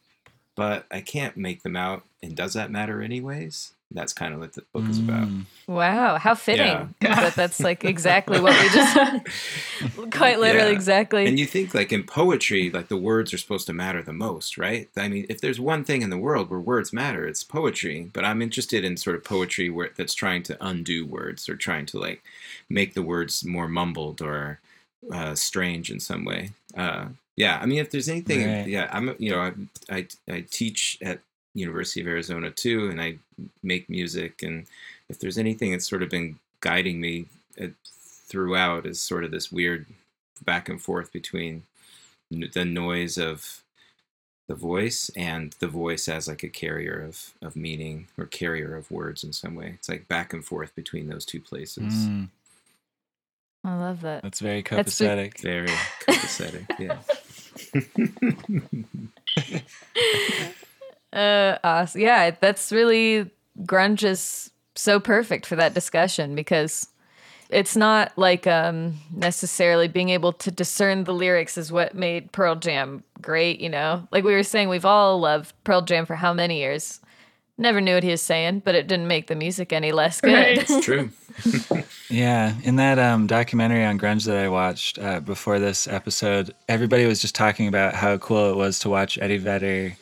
[0.56, 4.52] but i can't make them out and does that matter anyways that's kind of what
[4.54, 5.44] the book is about Mm.
[5.68, 6.86] Wow, how fitting Yeah.
[7.00, 8.96] that that's like exactly what we just
[10.10, 10.74] quite literally Yeah.
[10.76, 11.26] exactly.
[11.26, 14.58] And you think like in poetry, like the words are supposed to matter the most,
[14.58, 14.88] right?
[14.96, 18.10] I mean, if there's one thing in the world where words matter, it's poetry.
[18.12, 21.86] But I'm interested in sort of poetry where that's trying to undo words or trying
[21.86, 22.22] to like
[22.68, 24.60] make the words more mumbled or
[25.12, 26.50] uh, strange in some way.
[26.76, 28.66] Uh, yeah, I mean, if there's anything, Right.
[28.68, 29.52] yeah, I'm you know I,
[29.96, 31.20] I I teach at
[31.54, 33.18] University of Arizona too, and I
[33.62, 34.66] make music, and
[35.08, 37.26] if there's anything that's sort of been guiding me
[37.60, 39.86] uh, throughout is sort of this weird
[40.44, 41.62] back and forth between
[42.30, 43.62] the noise of
[44.48, 48.90] the voice and the voice as like a carrier of, of meaning or carrier of
[48.90, 49.72] words in some way.
[49.74, 51.92] It's like back and forth between those two places.
[51.94, 52.28] Mm,
[53.64, 54.22] I love that.
[54.22, 55.68] that's very That's the- Very
[56.08, 56.98] copacetic, yeah.
[61.14, 62.00] Uh, awesome.
[62.00, 63.30] Yeah, that's really
[63.62, 66.88] grunge is so perfect for that discussion because
[67.50, 72.56] it's not like um necessarily being able to discern the lyrics is what made Pearl
[72.56, 74.08] Jam great, you know.
[74.10, 77.00] Like we were saying, we've all loved Pearl Jam for how many years?
[77.56, 80.32] Never knew what he was saying, but it didn't make the music any less good.
[80.32, 80.58] Right.
[80.58, 81.10] It's true.
[82.10, 87.06] Yeah, in that um, documentary on grunge that I watched uh, before this episode, everybody
[87.06, 89.96] was just talking about how cool it was to watch Eddie Vedder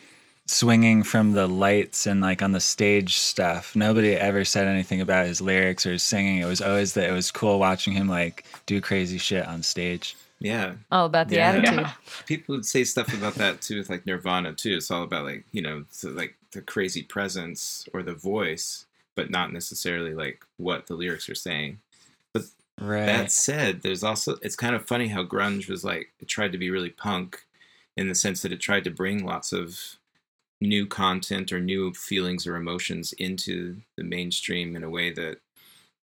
[0.46, 3.74] swinging from the lights and like on the stage stuff.
[3.76, 6.38] Nobody ever said anything about his lyrics or his singing.
[6.38, 10.16] It was always that it was cool watching him like do crazy shit on stage.
[10.40, 10.74] Yeah.
[10.90, 11.50] all about the Yeah.
[11.52, 11.80] attitude.
[11.80, 11.92] Yeah.
[12.26, 14.74] People would say stuff about that too with like Nirvana too.
[14.76, 19.30] It's all about like, you know, so like the crazy presence or the voice, but
[19.30, 21.78] not necessarily like what the lyrics are saying.
[22.80, 23.06] Right.
[23.06, 26.58] That said, there's also it's kind of funny how grunge was like it tried to
[26.58, 27.44] be really punk
[27.96, 29.78] in the sense that it tried to bring lots of
[30.62, 35.38] new content or new feelings or emotions into the mainstream in a way that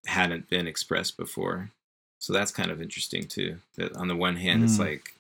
[0.06, 1.72] hadn't been expressed before.
[2.20, 3.58] So that's kind of interesting too.
[3.78, 4.86] That on the one hand it's Mm.
[4.86, 5.14] like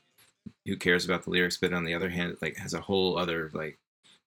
[0.65, 3.17] who cares about the lyrics, but on the other hand it like has a whole
[3.17, 3.77] other like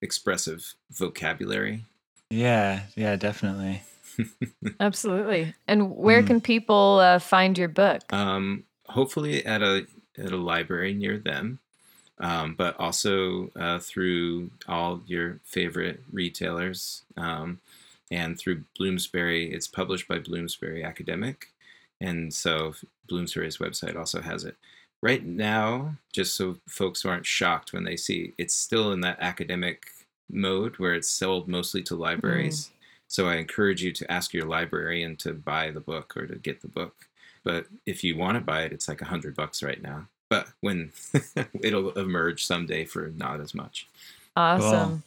[0.01, 1.85] expressive vocabulary.
[2.29, 3.83] yeah, yeah, definitely.
[4.79, 5.53] Absolutely.
[5.67, 6.27] And where Mm.
[6.27, 8.11] can people uh, find your book?
[8.11, 9.85] Um, hopefully at a
[10.17, 11.59] at a library near them,
[12.23, 17.59] um, but also uh, through all your favorite retailers um,
[18.09, 19.53] and through Bloomsbury.
[19.53, 21.47] It's published by Bloomsbury Academic,
[21.99, 22.75] and so
[23.09, 24.55] Bloomsbury's website also has it.
[25.01, 29.83] Right now, just so folks aren't shocked when they see, it's still in that academic
[30.31, 32.71] mode where it's sold mostly to libraries.
[33.09, 36.61] So I encourage you to ask your librarian to buy the book or to get
[36.61, 36.95] the book.
[37.43, 40.07] But if you want to buy it, it's like a hundred bucks right now.
[40.29, 40.91] But when
[41.61, 43.87] it'll emerge someday for not as much.
[44.35, 45.03] Awesome.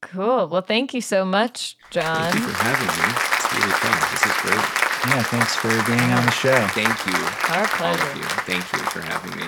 [0.00, 0.46] Cool.
[0.46, 2.30] Well, thank you so much, John.
[2.30, 3.14] Thank you for having me.
[3.16, 4.10] It's really fun.
[4.12, 4.88] This is great.
[5.06, 6.66] Yeah, thanks for being on the show.
[6.68, 8.10] Thank you, Our all pleasure.
[8.10, 8.22] of you.
[8.22, 9.46] Thank you for having me.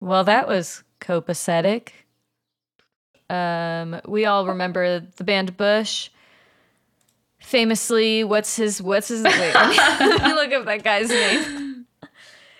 [0.00, 1.88] Well, that was copacetic.
[3.28, 6.10] Um, we all remember the band Bush.
[7.40, 9.76] Famously, what's his what's his wait, let me,
[10.06, 11.61] let me look up that guy's name.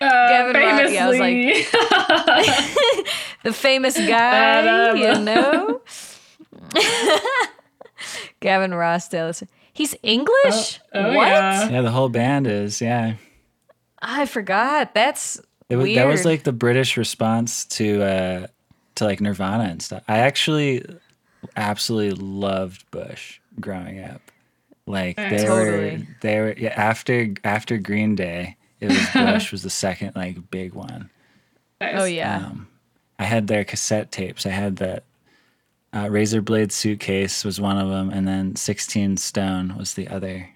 [0.03, 3.07] Uh, Gavin Rock, yeah, I was like-
[3.43, 5.81] The famous guy, you know.
[8.39, 9.45] Gavin Rossdale.
[9.73, 10.79] He's English?
[10.93, 11.27] Oh, oh, what?
[11.27, 11.69] yeah.
[11.69, 13.15] Yeah, the whole band is, yeah.
[14.01, 14.93] I forgot.
[14.93, 15.39] That's
[15.69, 18.47] It was, that was like the British response to uh
[18.95, 20.03] to like Nirvana and stuff.
[20.07, 20.85] I actually
[21.55, 24.21] absolutely loved Bush growing up.
[24.85, 29.69] Like they were they were yeah, after after Green Day, it was Bush was the
[29.69, 31.09] second like big one.
[31.81, 31.95] Nice.
[31.97, 32.37] Oh yeah.
[32.37, 32.67] Um,
[33.19, 34.45] I had their cassette tapes.
[34.45, 35.03] I had that
[35.93, 40.49] uh, Razor Blade Suitcase was one of them, and then 16 Stone was the other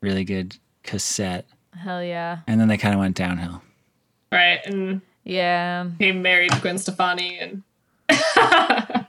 [0.00, 1.46] really good cassette.
[1.78, 2.38] Hell yeah.
[2.46, 3.62] And then they kind of went downhill.
[4.32, 4.60] Right.
[4.66, 5.88] And Yeah.
[5.98, 7.62] he married Gwen Stefani and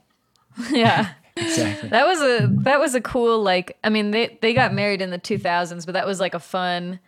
[0.71, 1.09] Yeah.
[1.35, 1.89] Exactly.
[1.89, 5.09] That was a that was a cool like I mean they they got married in
[5.09, 6.99] the 2000s but that was like a fun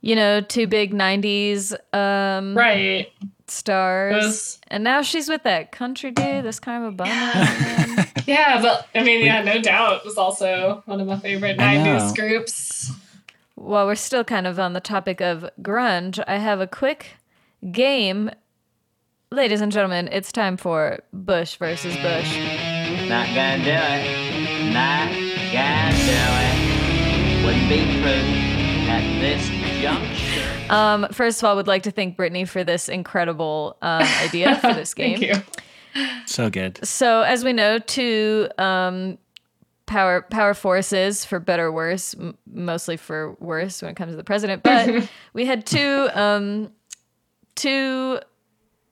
[0.00, 3.08] you know two big 90s um right.
[3.46, 8.06] stars was- and now she's with that country dude that's kind of a bummer man.
[8.26, 12.14] Yeah, but I mean, yeah, no doubt it was also one of my favorite 90s
[12.14, 12.92] groups.
[13.54, 17.16] While we're still kind of on the topic of grunge I have a quick
[17.72, 18.30] game
[19.32, 22.36] ladies and gentlemen it's time for Bush versus Bush
[23.08, 24.72] Not gonna do it.
[24.74, 25.08] Not
[25.52, 27.44] gonna do it.
[27.46, 28.48] Wouldn't be true
[28.90, 29.57] at this juncture.
[30.70, 34.56] Um first of all I would like to thank Brittne for this incredible um, idea
[34.56, 35.42] for this game Thank you.
[36.26, 36.86] So good.
[36.86, 39.18] So as we know, two um,
[39.86, 44.16] power power forces for better or worse, m- mostly for worse when it comes to
[44.16, 44.62] the president.
[44.62, 46.70] But we had two um,
[47.54, 48.20] two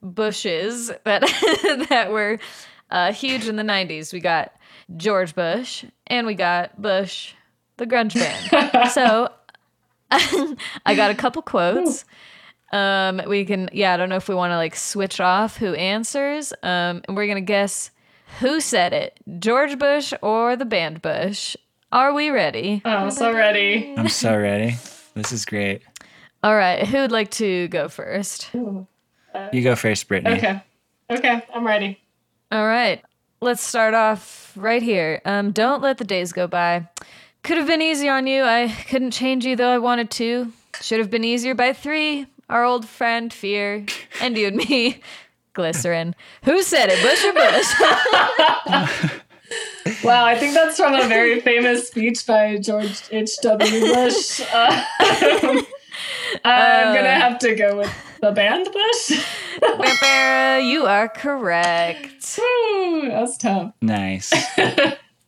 [0.03, 1.23] Bushes that
[1.89, 2.39] that were
[2.91, 4.13] uh, huge in the '90s.
[4.13, 4.53] We got
[4.97, 7.35] George Bush and we got Bush,
[7.77, 8.93] the grunge band.
[8.93, 9.31] so
[10.87, 12.05] I got a couple quotes.
[12.73, 15.75] Um, we can, yeah, I don't know if we want to like switch off who
[15.75, 16.53] answers.
[16.63, 17.91] Um, and we're gonna guess
[18.41, 21.57] who said it, George Bush or the band Bush.
[21.93, 22.83] Are we ready?
[22.85, 23.95] Oh, I'm so ready.
[23.97, 24.77] I'm so ready.
[25.15, 25.83] This is great.
[26.43, 28.51] All right, who would like to go first?
[28.53, 30.37] You go first, Brittne.
[30.37, 30.63] Okay.
[31.11, 32.01] Okay, I'm ready.
[32.51, 33.03] All right.
[33.41, 35.21] Let's start off right here.
[35.25, 36.89] Um, don't let the days go by.
[37.47, 38.43] Could have been easy on you.
[38.43, 40.53] I couldn't change you though I wanted to.
[40.81, 42.27] Should have been easier by three.
[42.51, 43.87] Our old friend Fear,
[44.21, 45.01] and you and me,
[45.53, 46.17] Glycerin.
[46.43, 47.01] Who said it?
[47.03, 47.33] Bush or
[49.05, 49.21] Bush?
[50.03, 53.81] Wow, I think that's from a very famous speech by George H.W.
[53.95, 54.41] Bush.
[56.45, 59.11] Uh, I'm gonna have to go with the band Bush.
[60.67, 62.39] you are correct.
[62.39, 63.73] Woo, that's tough.
[63.81, 64.33] Nice.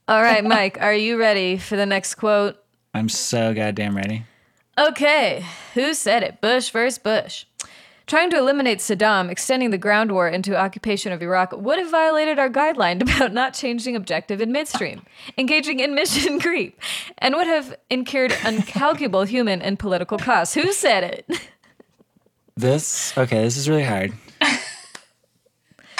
[0.09, 2.57] All right, Mike, are you ready for the next quote?
[2.95, 4.25] I'm so goddamn ready.
[4.79, 5.45] Okay,
[5.75, 6.41] who said it?
[6.41, 7.45] Bush versus Bush.
[8.07, 12.39] Trying to eliminate Saddam, extending the ground war into occupation of Iraq would have violated
[12.39, 15.03] our guideline about not changing objective in midstream,
[15.37, 16.81] engaging in mission creep,
[17.19, 20.55] and would have incurred incalculable human and political costs.
[20.55, 21.41] Who said it?
[22.57, 23.45] This okay.
[23.45, 24.13] This is really hard.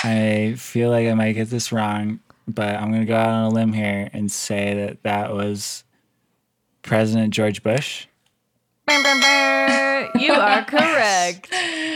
[0.03, 2.19] I feel like I might get this wrong,
[2.49, 5.85] but I'm gonna go out on a limb here and say that that was
[6.83, 8.07] President George Bush.
[8.89, 11.49] you are correct.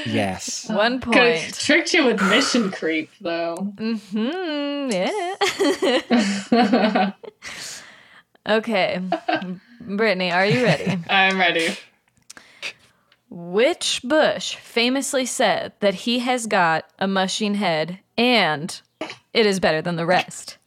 [0.07, 0.69] Yes.
[0.69, 1.39] One Could point.
[1.39, 3.73] have tricked you with mission creep, though.
[3.77, 4.91] Mm-hmm.
[6.53, 7.13] yeah.
[8.49, 9.01] okay.
[9.83, 10.99] Brittne, are you ready?
[11.09, 11.77] I'm ready.
[13.31, 18.79] Which Bush famously said that he has got a machine head and
[19.35, 20.59] it is better than the rest?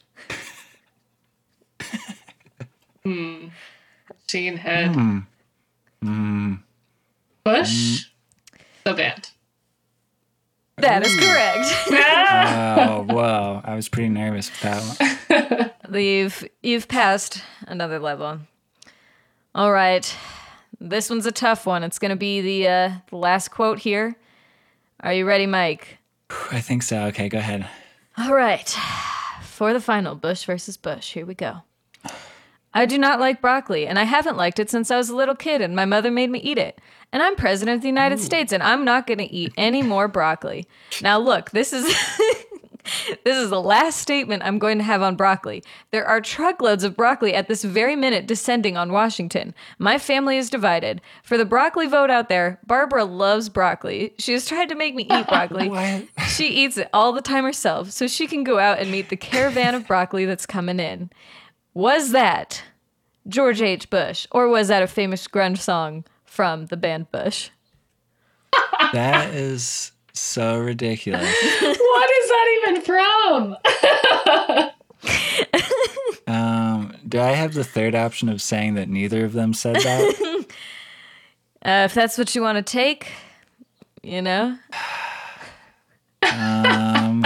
[4.27, 4.95] Gene Head.
[4.95, 5.19] Hmm.
[6.01, 6.53] Hmm.
[7.43, 8.05] Bush.
[8.05, 8.57] Hmm.
[8.83, 9.29] The band.
[10.77, 11.67] That is correct.
[11.89, 13.03] Oh, ah.
[13.07, 13.61] whoa.
[13.63, 15.93] I was pretty nervous with that one.
[16.03, 18.39] you've you've passed another level.
[19.53, 20.15] All right.
[20.81, 21.83] This one's a tough one.
[21.83, 24.17] It's going to be the uh, the last quote here.
[24.99, 25.97] Are you ready, Mike?
[26.51, 27.03] I think so.
[27.05, 27.67] Okay, go ahead.
[28.17, 28.69] All right.
[29.41, 31.61] For the final Bush versus Bush, here we go.
[32.73, 35.35] I do not like broccoli, and I haven't liked it since I was a little
[35.35, 36.79] kid, and my mother made me eat it.
[37.13, 40.09] And I'm president of the United States, and I'm not going to eat any more
[40.09, 40.67] broccoli.
[41.01, 41.85] Now, look, this is.
[43.23, 45.63] This is the last statement I'm going to have on broccoli.
[45.91, 49.53] There are truckloads of broccoli at this very minute descending on Washington.
[49.79, 51.01] My family is divided.
[51.23, 54.13] For the broccoli vote out there, Barbara loves broccoli.
[54.19, 56.07] She has tried to make me eat broccoli.
[56.27, 59.17] She eats it all the time herself, so she can go out and meet the
[59.17, 61.09] caravan of broccoli that's coming in.
[61.73, 62.63] Was that
[63.27, 63.89] George H.
[63.89, 67.49] Bush, or was that a famous grunge song from the band Bush?
[68.93, 71.21] That is so ridiculous.
[71.61, 73.57] What is that even from?
[76.27, 80.45] Um, do I have the third option of saying that neither of them said that?
[81.63, 83.07] Uh, if that's what you want to take,
[84.03, 84.55] you know.
[86.21, 87.25] Um,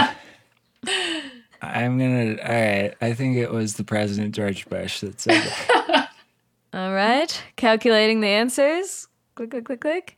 [1.60, 2.36] I'm gonna.
[2.42, 2.94] All right.
[3.02, 6.10] I think it was the President George Bush that said that.
[6.72, 9.08] All right, calculating the answers.
[9.34, 10.16] Click, click, click, click.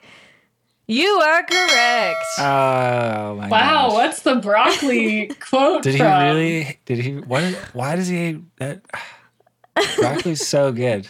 [0.93, 2.25] You are correct.
[2.39, 3.51] Oh my god.
[3.51, 3.93] Wow, gosh.
[3.93, 6.23] what's the broccoli quote Did he from?
[6.25, 6.79] really?
[6.85, 7.13] Did he?
[7.17, 7.43] What?
[7.45, 8.83] is- Why does he hate that?
[9.97, 11.09] Broccoli's so good.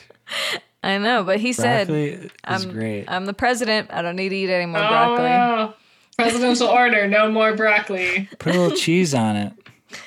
[0.85, 3.05] I know, but he said, Broccoli is I'm, great.
[3.09, 3.91] I'm the president.
[3.93, 5.29] I don't need to eat any more Oh, broccoli.
[5.29, 5.75] no.
[6.17, 8.29] Presidential order, no more broccoli.
[8.39, 9.53] Put a little cheese on it.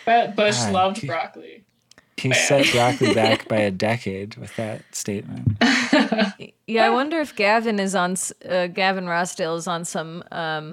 [0.05, 1.64] But Bush God, loved he- broccoli.
[2.17, 5.57] He set broccoli back by a decade with that statement.
[6.67, 8.15] Yeah, I wonder if Gavin is on,
[8.49, 10.71] uh, Gavin Rossdale is on some, um,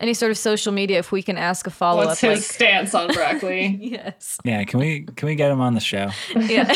[0.00, 2.30] any sort of social media if we can ask a follow up, What's up.
[2.30, 3.66] his Like, stance on broccoli?
[3.82, 4.38] yes.
[4.44, 6.08] Yeah, can we can we get him on the show?
[6.34, 6.72] Yeah.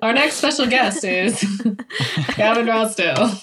[0.00, 1.38] Our next special guest is
[2.36, 3.38] Gavin Rossdale,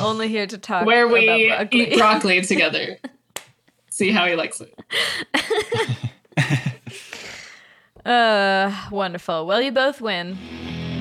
[0.00, 1.80] Only here to talk where we about broccoli.
[1.92, 2.98] eat broccoli together.
[3.90, 4.72] See how he likes it.
[8.04, 9.46] Uh, wonderful.
[9.46, 10.36] Well, you both win.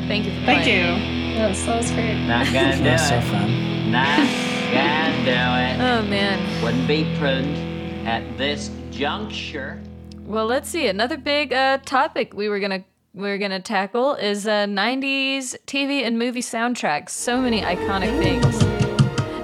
[0.07, 0.97] Thank you for Thank playing.
[0.99, 1.33] you.
[1.33, 2.15] Yes, that was great.
[2.27, 3.23] Not gonna do That's so it.
[3.23, 3.91] fun.
[3.91, 4.17] Not
[4.73, 5.89] gonna do it.
[5.89, 6.63] Oh man.
[6.63, 9.81] Wouldn't be prudent at this juncture.
[10.25, 10.87] Well, let's see.
[10.87, 12.83] Another big uh, topic we were gonna
[13.13, 17.09] we are gonna tackle is uh, '90s TV and movie soundtracks.
[17.09, 18.45] So many iconic things.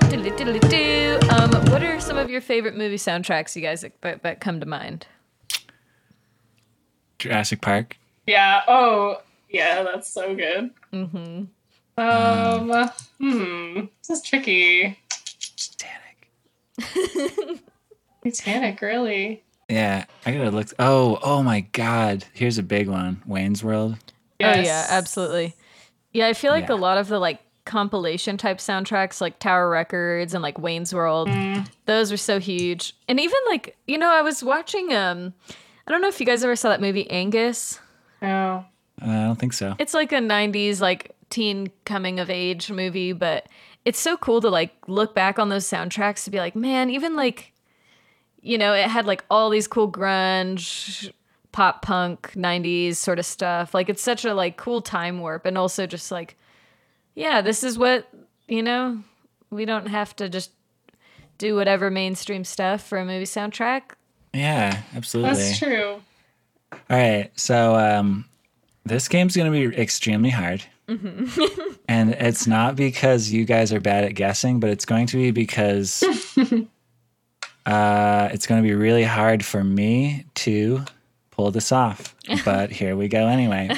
[0.09, 1.19] Diddly diddly doo.
[1.29, 4.65] Um, what are some of your favorite movie soundtracks, you guys, that, that come to
[4.65, 5.05] mind?
[7.19, 7.97] Jurassic Park.
[8.25, 8.61] Yeah.
[8.67, 9.83] Oh, yeah.
[9.83, 10.71] That's so good.
[10.93, 11.43] Mm-hmm.
[12.01, 12.89] Um.
[13.19, 13.81] Hmm.
[14.07, 14.97] This is tricky.
[15.77, 16.29] Titanic.
[18.23, 19.43] Titanic, really?
[19.67, 20.67] Yeah, I gotta look.
[20.79, 22.25] Oh, oh my God!
[22.33, 23.21] Here's a big one.
[23.25, 23.97] Wayne's World.
[24.41, 25.55] Oh yeah, absolutely.
[26.11, 26.75] Yeah, I feel like Yeah.
[26.75, 31.29] a lot of the like compilation type soundtracks like Tower Records and like Wayne's World.
[31.85, 32.95] Those were so huge.
[33.07, 35.33] And even like, you know, I was watching um
[35.87, 37.79] I don't know if you guys ever saw that movie Angus.
[38.21, 38.27] Oh.
[38.27, 38.65] Uh,
[39.01, 39.75] I don't think so.
[39.79, 43.47] It's like a 90s like teen coming of age movie, but
[43.85, 47.15] it's so cool to like look back on those soundtracks to be like, man, even
[47.15, 47.53] like
[48.41, 51.11] you know, it had like all these cool grunge,
[51.51, 53.73] pop punk 90s sort of stuff.
[53.73, 56.37] Like it's such a like cool time warp and also just like
[57.15, 58.07] yeah, this is what,
[58.47, 59.03] you know,
[59.49, 60.51] we don't have to just
[61.37, 63.91] do whatever mainstream stuff for a movie soundtrack.
[64.33, 65.33] Yeah, absolutely.
[65.33, 66.01] That's true.
[66.71, 68.25] All right, so um,
[68.85, 74.15] this game's gonna be extremely hard, and it's not because you guys are bad at
[74.15, 76.03] guessing, but it's going to be because
[77.65, 80.83] uh, it's going to be really hard for me to
[81.31, 82.15] pull this off.
[82.45, 83.69] But here we go anyway.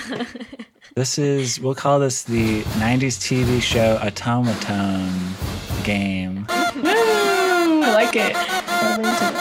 [0.96, 6.46] This is we'll call this the '90s TV show Otamatone game.
[6.76, 7.82] Woo!
[7.84, 8.34] I like it.
[8.36, 9.41] I'm into it.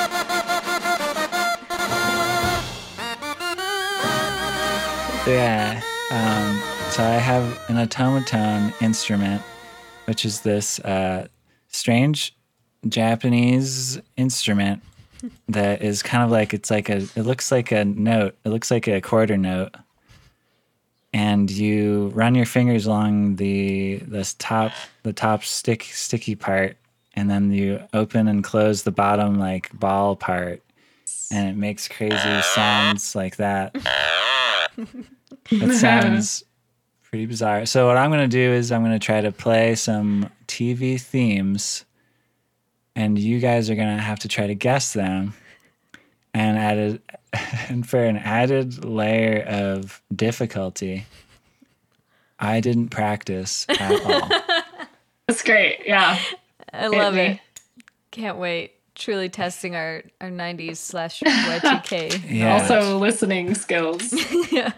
[5.26, 5.80] Yeah.
[6.10, 6.60] Um,
[6.90, 9.42] so I have an otamatone instrument,
[10.06, 11.28] which is this uh,
[11.68, 12.34] strange
[12.88, 14.82] Japanese instrument
[15.48, 18.34] that is kind of like it's like a it looks like a note.
[18.44, 19.74] It looks like a quarter note.
[21.12, 26.76] And you run your fingers along the this top the top stick sticky part
[27.14, 30.62] and then you open and close the bottom like ball part
[31.30, 33.76] and it makes crazy sounds like that.
[35.50, 36.44] It sounds
[37.02, 37.66] pretty bizarre.
[37.66, 41.00] So what I'm going to do is I'm going to try to play some TV
[41.00, 41.84] themes
[42.96, 45.34] and you guys are going to have to try to guess them.
[46.32, 47.02] And added
[47.68, 51.06] and for an added layer of difficulty,
[52.38, 54.28] I didn't practice at all.
[55.26, 55.80] That's great.
[55.84, 56.18] Yeah.
[56.72, 57.20] I love me.
[57.20, 57.40] it.
[58.10, 58.74] Can't wait.
[59.00, 62.20] Truly testing our, our 90s slash Y2K.
[62.30, 62.52] Yeah.
[62.52, 64.12] Also, listening skills.
[64.52, 64.72] yeah.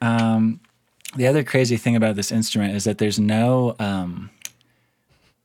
[0.00, 0.60] Um,
[1.16, 4.30] the other crazy thing about this instrument is that there's no um,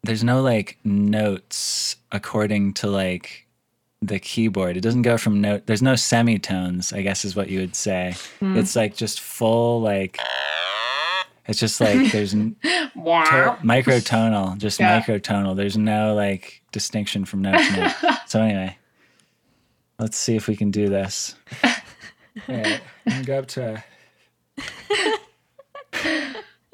[0.03, 3.47] there's no like notes according to like
[4.03, 4.77] the keyboard.
[4.77, 5.65] It doesn't go from note.
[5.65, 6.93] There's no semitones.
[6.93, 8.15] I guess is what you would say.
[8.39, 10.19] It's like just full like.
[11.49, 12.55] It's just like there's n-
[12.95, 13.23] Wow.
[13.59, 15.01] to- microtonal, just Yeah.
[15.01, 15.55] microtonal.
[15.55, 18.17] There's no like distinction from note to note.
[18.27, 18.77] so anyway,
[19.97, 21.35] let's see if we can do this.
[22.47, 22.81] All right,
[23.25, 23.83] go up to.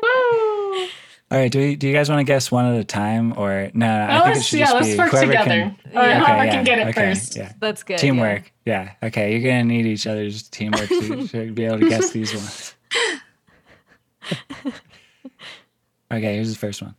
[0.02, 0.88] Woo!
[1.32, 3.72] All right, do we, do you guys want to guess one at a time or
[3.74, 3.88] no?
[3.88, 5.46] no I Oh, think it should yeah, just let's be work whoever together.
[5.50, 5.76] can.
[5.94, 6.20] Or Yeah.
[6.20, 7.36] whoever yeah, can get it okay, first.
[7.36, 7.98] Yeah, That's good.
[7.98, 8.52] teamwork.
[8.66, 8.92] Yeah.
[9.02, 9.32] okay.
[9.32, 12.75] You're gonna need each other's teamwork to, to be able to guess these ones.
[16.12, 16.94] Okay, here's the first one.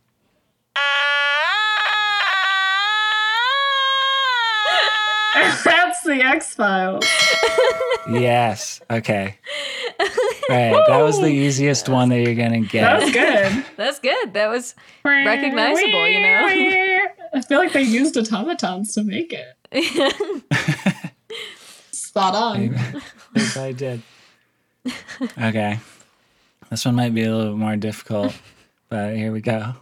[5.63, 7.05] That's the X Files.
[8.09, 8.81] Yes.
[8.89, 9.35] Okay.
[9.99, 10.07] All
[10.49, 12.81] right, that was the easiest one that you're gonna get.
[12.81, 13.65] That was good.
[13.77, 14.33] That's good.
[14.33, 16.47] That was recognizable, you know?
[17.33, 19.55] I feel like they used otamatones to make it.
[21.91, 22.75] Spot on.
[23.35, 24.01] Yes, I did.
[25.37, 25.79] Okay.
[26.69, 28.33] This one might be a little more difficult,
[28.89, 29.73] but here we go.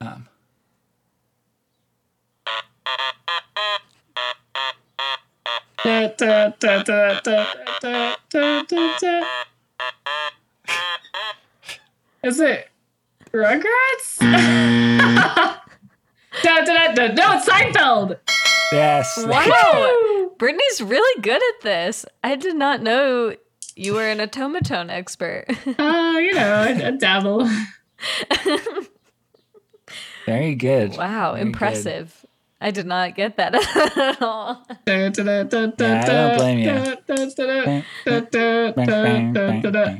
[0.00, 0.26] Um.
[12.22, 12.68] Is it
[13.32, 14.18] Rugrats?
[16.42, 17.12] da, da, da, da.
[17.14, 18.18] No, it's Seinfeld.
[18.72, 19.24] Yes.
[19.26, 20.30] Wow.
[20.38, 22.04] Brittne's really good at this.
[22.22, 23.34] I did not know
[23.80, 25.46] you were an otamatone expert.
[25.78, 27.48] Oh, uh, you know, a, a dabble.
[30.26, 30.96] Very good.
[30.96, 32.18] Wow, Very impressive.
[32.20, 32.28] Good.
[32.62, 33.54] I did not get that
[33.96, 34.62] at all.
[34.86, 36.68] Yeah, I don't blame you.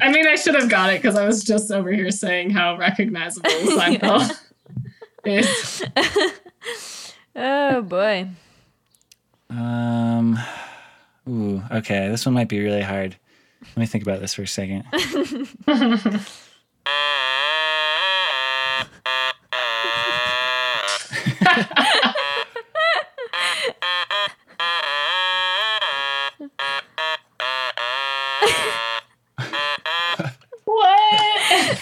[0.03, 2.77] I mean, I should have got it because I was just over here saying how
[2.77, 4.39] recognizable Seinfeld
[5.25, 5.83] is.
[7.35, 8.29] oh boy.
[9.49, 10.39] Um.
[11.27, 11.63] Ooh.
[11.71, 13.17] Okay, this one might be really hard.
[13.71, 14.85] Let me think about this for a second.
[30.65, 31.21] What?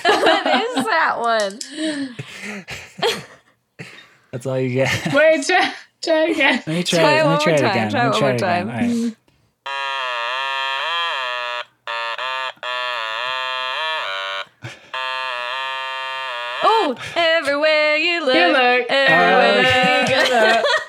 [0.05, 1.59] What is that one?
[4.32, 5.12] That's all you get.
[5.12, 5.72] Wait, try,
[6.03, 6.62] try again.
[6.66, 6.99] Let me try.
[7.01, 7.20] Try it.
[7.20, 7.91] it Let me one try more it time, again.
[7.91, 8.66] try Let it me one try more it again.
[8.66, 8.68] time.
[8.68, 9.16] All right.
[16.64, 18.53] Oh, everywhere you look, You
[19.09, 19.66] look.
[19.66, 20.16] everywhere you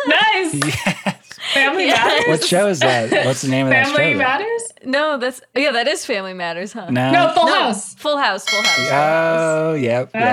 [0.07, 0.53] nice.
[0.95, 1.15] Yes.
[1.53, 1.97] Family Yes.
[2.05, 2.27] Matters.
[2.27, 3.25] What show is that?
[3.25, 3.95] What's the name of that show?
[3.95, 4.19] Family though?
[4.19, 4.63] Matters.
[4.85, 6.89] No, that's yeah, that is Family Matters, huh?
[6.91, 7.11] No.
[7.11, 7.95] No, Full No, House.
[7.95, 8.75] Full House, Full House.
[8.75, 10.23] Full Oh, yep, yep, yep.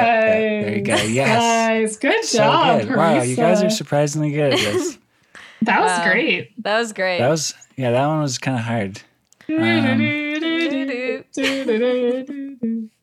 [0.60, 0.96] There you go.
[0.96, 1.38] Yes.
[1.70, 1.96] Nice.
[1.96, 2.80] Good So job.
[2.82, 2.96] good.
[2.96, 4.98] Wow, you guys are surprisingly good at this.
[5.62, 6.04] That was Wow.
[6.12, 6.52] great.
[6.62, 7.18] That was great.
[7.18, 9.00] That was yeah, that one was kind of hard.
[9.48, 9.56] Um,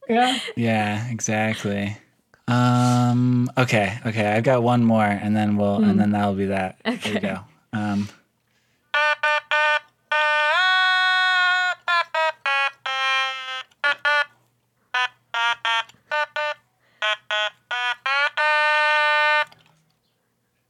[0.10, 0.40] yeah.
[0.56, 1.98] yeah, exactly.
[2.48, 3.50] Um.
[3.58, 3.98] Okay.
[4.06, 4.26] Okay.
[4.28, 6.78] I've got one more, and then we'll, and then that'll be that.
[6.84, 7.40] There you go.
[7.72, 8.10] Um.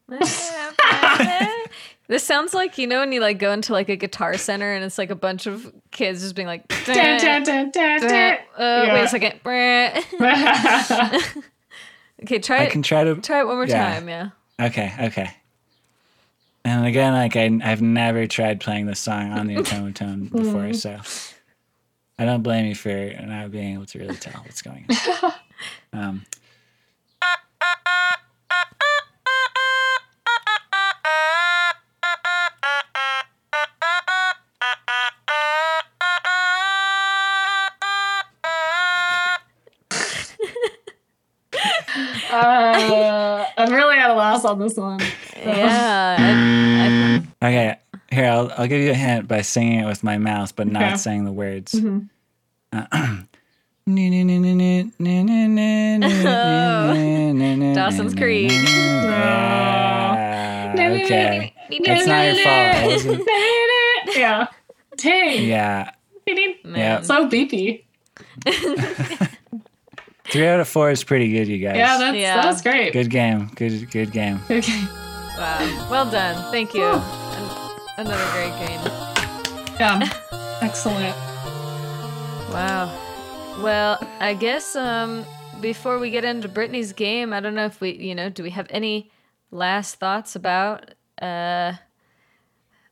[2.08, 4.84] this sounds like you know when you like go into like a guitar center and
[4.84, 8.38] it's like a bunch of kids just being like Dun, dun, dun, dun, uh, dun.
[8.60, 9.04] wait Yeah.
[9.04, 9.40] a second
[12.22, 13.16] okay try I it can try to.
[13.16, 13.94] try it one more yeah.
[13.96, 14.94] time yeah Okay.
[15.00, 15.32] Okay.
[16.66, 20.98] And again, like I, I've never tried playing this song on the otamatone before, so
[22.18, 25.34] I don't blame you for not being able to really tell what's going on.
[25.94, 26.26] Um.
[42.34, 45.00] Uh, I'm really at a loss on this one.
[45.38, 47.76] yeah I, I, Okay,
[48.12, 50.84] here I'll I'll give you a hint by singing it with my mouth, but not
[50.84, 50.96] Okay.
[50.98, 51.74] saying the words.
[57.76, 58.52] Dawson's Creek.
[60.76, 62.76] Okay, it's not your fault.
[62.76, 63.28] I wasn't-
[64.18, 64.48] yeah.
[64.98, 65.44] Dang.
[65.44, 65.92] yeah,
[66.28, 67.02] yeah.
[67.02, 67.84] So beepy.
[70.34, 71.76] Three out of four is pretty good, you guys.
[71.78, 72.36] Yeah, that's, Yeah.
[72.38, 72.92] that was great.
[72.92, 73.52] good game.
[73.56, 74.40] Good good game.
[74.50, 74.82] Okay.
[75.38, 78.80] wow well done thank you An- another great game
[79.80, 80.10] Yeah.
[80.62, 81.16] Excellent.
[82.52, 82.92] Wow.
[83.62, 85.24] Well, I guess um
[85.62, 88.50] before we get into Brittne's game, I don't know if we, you know, do we
[88.50, 89.12] have any
[89.52, 91.74] last thoughts about uh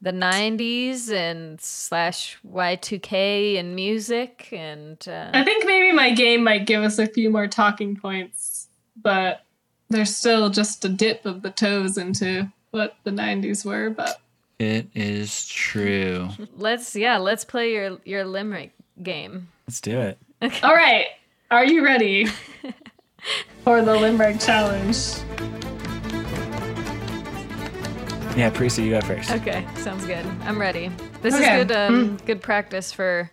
[0.02, 6.66] the 90s and slash Y2K and music and uh, I think maybe my game might
[6.66, 8.68] give us a few more talking points,
[9.02, 9.46] but
[9.90, 13.90] there's still just a dip of the toes into what the 90s were.
[13.92, 14.20] But
[14.60, 16.30] It is true.
[16.58, 18.72] let's yeah, let's play your your limerick
[19.04, 19.50] game.
[19.68, 20.18] Let's do it.
[20.64, 21.06] all right,
[21.52, 22.26] are you ready
[23.64, 24.98] for the Limerick Challenge?
[28.38, 29.30] Yeah, Parisa, you go first.
[29.32, 30.26] Okay, sounds good.
[30.44, 30.90] I'm ready.
[31.22, 31.60] This Okay.
[31.62, 33.30] is good um good practice for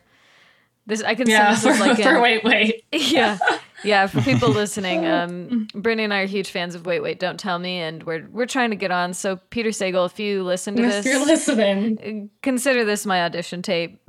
[0.87, 2.85] this I can Yeah, this for, is like for an- wait, wait.
[2.93, 3.39] yeah
[3.85, 7.39] yeah for people listening um Brittne and i are huge fans of wait wait don't
[7.39, 10.75] tell me and we're we're trying to get on so peter sagal if you listen
[10.77, 14.01] to If you're listening, consider this my audition tape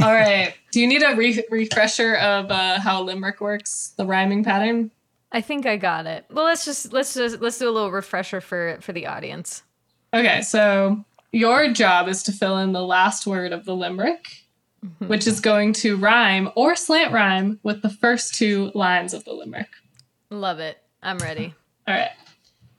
[0.00, 0.54] all right.
[0.72, 4.90] Do you need a re- refresher of uh, how Limerick works, the rhyming pattern?
[5.32, 8.40] I think i got it well let's just let's just let's do a little refresher
[8.40, 9.62] for for the audience
[10.14, 14.44] Okay, so your job is to fill in the last word of the limerick,
[14.84, 15.08] mm-hmm.
[15.08, 19.32] which is going to rhyme or slant rhyme with the first two lines of the
[19.32, 19.68] limerick.
[20.30, 21.54] love it i'm ready
[21.86, 22.10] All right.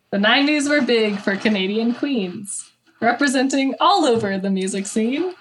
[0.09, 2.71] The 90s were big for Canadian queens,
[3.01, 5.33] representing all over the music scene.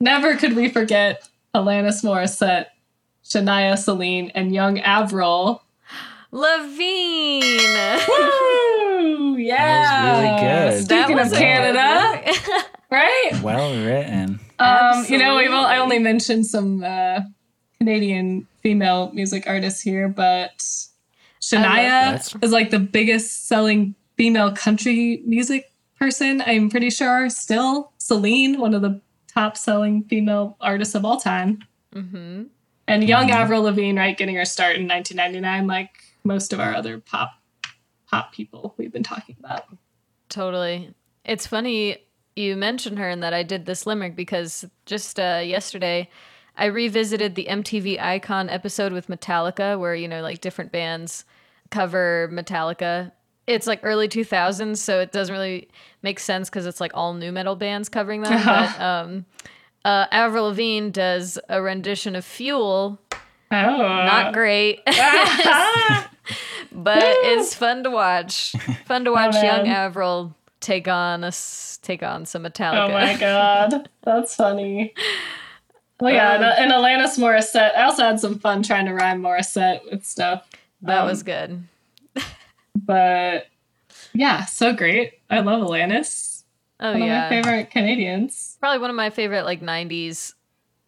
[0.00, 2.66] Never could we forget Alanis Morissette,
[3.22, 5.62] Shania Celine, and young Avril.
[6.30, 7.98] Lavigne.
[8.08, 9.36] Woo!
[9.40, 10.04] Yeah.
[10.04, 10.84] really good.
[10.84, 13.32] Speaking That of Canada, right?
[13.42, 14.38] Well written.
[14.58, 17.20] Um, you know, we've all, I only mentioned some uh,
[17.78, 20.58] Canadian female music artists here, but
[21.40, 26.42] Shania is like the biggest selling female country music person.
[26.46, 27.92] I'm pretty sure still.
[27.98, 31.60] Celine, one of the top selling female artists of all time.
[31.92, 32.42] hmm
[32.86, 35.90] And young Avril Lavigne, right, getting her start in 1999, like
[36.24, 37.32] most of our other pop
[38.06, 39.64] pop people we've been talking about.
[40.28, 40.94] Totally.
[41.24, 41.98] It's funny
[42.36, 46.08] you mentioned her and that I did this limerick because just uh, yesterday
[46.56, 51.24] I revisited the MTV Icon episode with Metallica, where you know like different bands
[51.70, 53.12] cover Metallica.
[53.46, 55.68] It's like early 2000s, so it doesn't really
[56.02, 58.32] make sense because it's like all new metal bands covering them.
[58.44, 59.26] but um,
[59.84, 63.00] uh, Avril Lavigne does a rendition of Fuel.
[63.52, 64.96] Oh, Not great, but
[67.02, 68.52] it's fun to watch.
[68.86, 69.66] Fun to watch young man.
[69.66, 72.88] Avril take on us, take on some Metallica.
[72.88, 74.94] Oh my god, that's funny.
[76.02, 77.76] Well, yeah, and, and Alanis Morissette.
[77.76, 80.48] I also had some fun trying to rhyme Morissette with stuff.
[80.80, 81.62] That Um, was good.
[82.74, 83.48] But
[84.14, 85.18] yeah, so great.
[85.28, 86.44] I love Alanis.
[86.80, 87.28] Oh One yeah.
[87.28, 88.56] One of my favorite Canadians.
[88.60, 90.32] Probably one of my favorite like 90s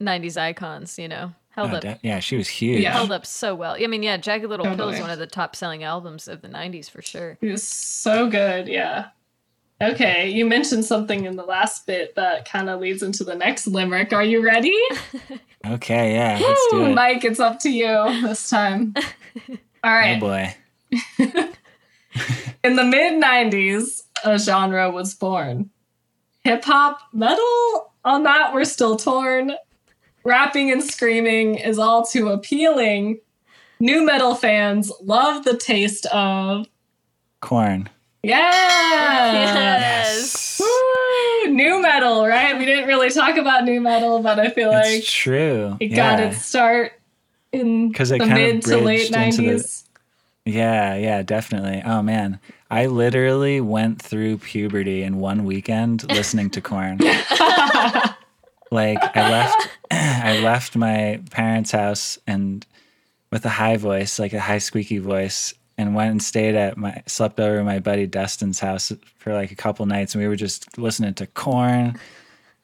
[0.01, 1.35] 90s icons, you know.
[1.53, 2.81] Held Oh, up de- yeah, she was huge.
[2.83, 2.93] Yeah.
[2.93, 3.77] held up so well.
[3.79, 6.49] I mean, yeah, Jagged Little Pill is one of the top selling albums of the
[6.49, 7.37] 90s for sure.
[7.43, 8.69] It was so good.
[8.69, 9.09] Yeah.
[9.83, 13.67] Okay, you mentioned something in the last bit that kind of leads into the next
[13.67, 14.13] limerick.
[14.13, 14.77] Are you ready?
[15.65, 16.93] Okay, yeah, let's do it.
[16.93, 17.87] Mike, it's up to you
[18.23, 18.95] this time.
[19.85, 20.17] All right.
[20.17, 20.55] Oh boy.
[22.65, 25.71] In the mid 90s, a genre was born.
[26.43, 29.53] Hip hop, metal, on that we're still torn.
[30.25, 33.19] Rapping and screaming is all too appealing.
[33.81, 36.67] New metal fans love the taste of.
[37.41, 37.89] Korn.
[38.23, 38.39] Yeah!
[39.33, 40.61] Yes.
[40.61, 41.51] Woo!
[41.53, 42.57] New metal, right?
[42.57, 45.77] We didn't really talk about new metal, but I feel like It's true.
[45.81, 45.97] it yeah.
[45.97, 46.93] got its start
[47.51, 49.85] in 'Cause it the mid to late bridged into the- 90s.
[50.45, 51.83] Yeah, yeah, definitely.
[51.85, 52.39] Oh man,
[52.71, 56.99] I literally went through puberty in one weekend listening to Korn.
[58.73, 62.67] like I left, I left my parents' house and
[63.31, 67.03] with a high voice, like a high squeaky voice, and went and stayed at my
[67.07, 70.37] slept over at my buddy Dustin's house for like a couple nights, and we were
[70.37, 71.99] just listening to Korn,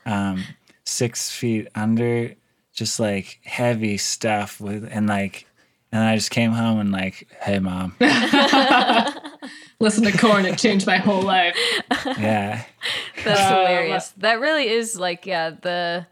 [0.07, 0.45] um,
[0.85, 2.35] Six Feet Under,
[2.73, 5.45] just like heavy stuff with and like.
[5.91, 7.97] And I just came home and like, hey mom,
[9.81, 11.57] Listen to Korn, it changed my whole life.
[12.19, 12.65] yeah,
[13.25, 14.09] That's Um, hilarious.
[14.19, 16.07] That really is like yeah, the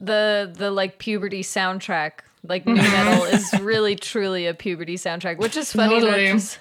[0.00, 2.20] the the like puberty soundtrack.
[2.46, 6.00] Like new metal is really truly a puberty soundtrack, which is funny.
[6.00, 6.26] Totally.
[6.28, 6.58] retros-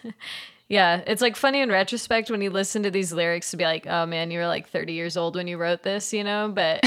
[0.70, 3.86] yeah, it's like funny in retrospect when you listen to these lyrics to be like,
[3.88, 6.52] oh man, you were like 30 years old when you wrote this, you know.
[6.54, 6.84] But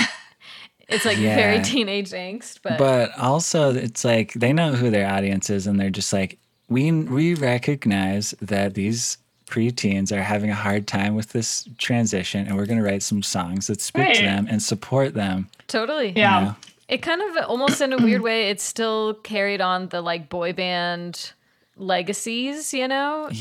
[0.88, 2.58] it's like very teenage angst.
[2.62, 6.38] But, but also it's like they know who their audience is, and they're just like,
[6.70, 12.56] we we recognize that these preteens are having a hard time with this transition, and
[12.56, 14.14] we're gonna write some songs that speak Right.
[14.16, 15.48] to them and support them.
[15.66, 16.40] totally, Yeah.
[16.40, 16.56] know?
[16.88, 20.52] it kind of almost in a weird way, it still carried on the like boy
[20.52, 21.32] band
[21.76, 23.24] legacies, you know.
[23.28, 23.32] but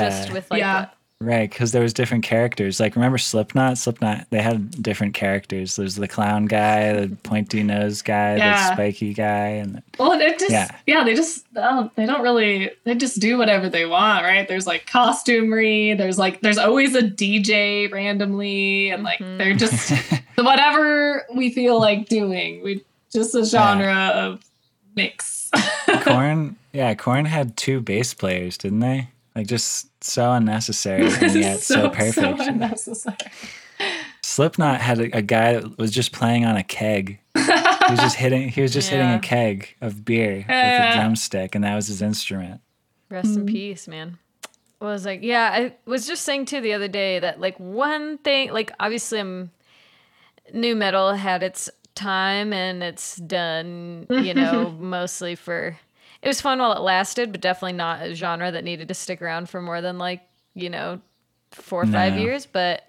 [0.00, 0.86] just with like Yeah.
[1.20, 2.78] The- Right, because there was different characters.
[2.78, 3.76] Like remember Slipknot?
[3.76, 5.74] Slipknot they had different characters.
[5.74, 8.68] There's the clown guy, the pointy nose guy, Yeah.
[8.68, 11.02] the spiky guy, and Well, it just yeah, Yeah.
[11.02, 14.46] they just oh, they don't really they just do whatever they want, right?
[14.46, 19.38] There's like costumery, there's like there's always a DJ randomly, and like mm-hmm.
[19.38, 19.92] they're just
[20.36, 22.62] whatever we feel like doing.
[22.62, 24.44] We just a genre of
[24.94, 25.50] mix.
[26.02, 26.54] Korn.
[26.72, 29.08] Yeah, Korn had two bass players, didn't they?
[29.34, 32.14] Like just so unnecessary and yet so, perfect.
[32.14, 33.16] so unnecessary.
[34.22, 37.18] Slipknot had a, a guy that was just playing on a keg.
[37.34, 37.40] He
[37.90, 38.48] was just hitting.
[38.48, 40.88] He was just hitting a keg of beer Yeah.
[40.88, 42.60] with a drumstick, and that was his instrument.
[43.10, 43.40] Rest Mm-hmm.
[43.40, 44.18] in peace, man.
[44.80, 48.52] Was like, yeah, I was just saying too the other day that like one thing,
[48.52, 49.50] like obviously I'm
[50.54, 55.76] new metal had its time and it's done, you know, mostly for
[56.22, 59.22] it was fun while it lasted, but definitely not a genre that needed to stick
[59.22, 60.22] around for more than like,
[60.54, 61.00] you know,
[61.52, 62.46] four or five years.
[62.46, 62.82] But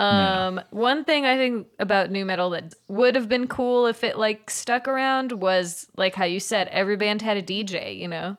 [0.00, 4.18] um one thing I think about new metal that would have been cool if it
[4.18, 8.36] like stuck around was like how you said every band had a DJ, you know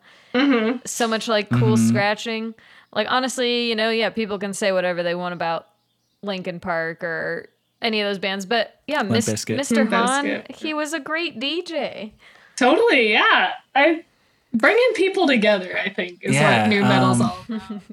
[0.86, 2.54] so much like cool scratching.
[2.92, 5.68] Like honestly, you know, yeah, people can say whatever they want about
[6.22, 7.48] Linkin Park or
[7.82, 9.60] any of those bands, but yeah, Mis- Bizkit.
[9.60, 9.76] Mr.
[9.78, 10.56] Limp Han, Bizkit.
[10.56, 12.12] he was a great DJ.
[12.56, 13.52] Totally, yeah.
[13.76, 14.04] I
[14.58, 15.78] bringing people together.
[15.78, 17.82] I think is Yeah, what new metal's um, all about.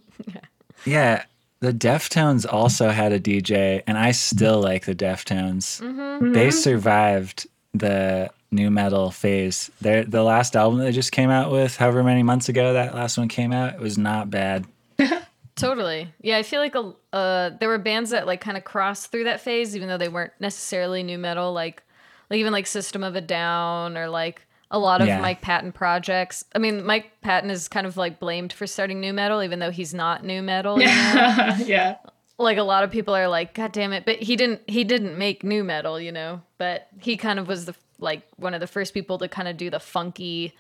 [0.84, 1.24] Yeah,
[1.60, 5.80] the Deftones also had a DJ, and I still like the Deftones.
[5.80, 6.32] Mm-hmm.
[6.32, 9.70] They survived the new metal phase.
[9.80, 13.16] Their the last album they just came out with, however many months ago that last
[13.16, 14.66] one came out, it was not bad.
[15.54, 16.12] Totally.
[16.20, 19.24] Yeah, I feel like a, uh, there were bands that like kind of crossed through
[19.24, 21.52] that phase, even though they weren't necessarily new metal.
[21.52, 21.82] Like,
[22.30, 25.20] like even like System of a Down or like a lot of Yeah.
[25.20, 26.44] Mike Patton projects.
[26.54, 29.70] I mean, Mike Patton is kind of like blamed for starting new metal, even though
[29.70, 30.80] he's not new metal.
[30.80, 31.56] You know?
[31.64, 31.96] yeah.
[32.38, 35.16] like a lot of people are like god damn it but he didn't he didn't
[35.16, 38.66] make new metal you know but he kind of was the like one of the
[38.66, 40.52] first people to kind of do the funky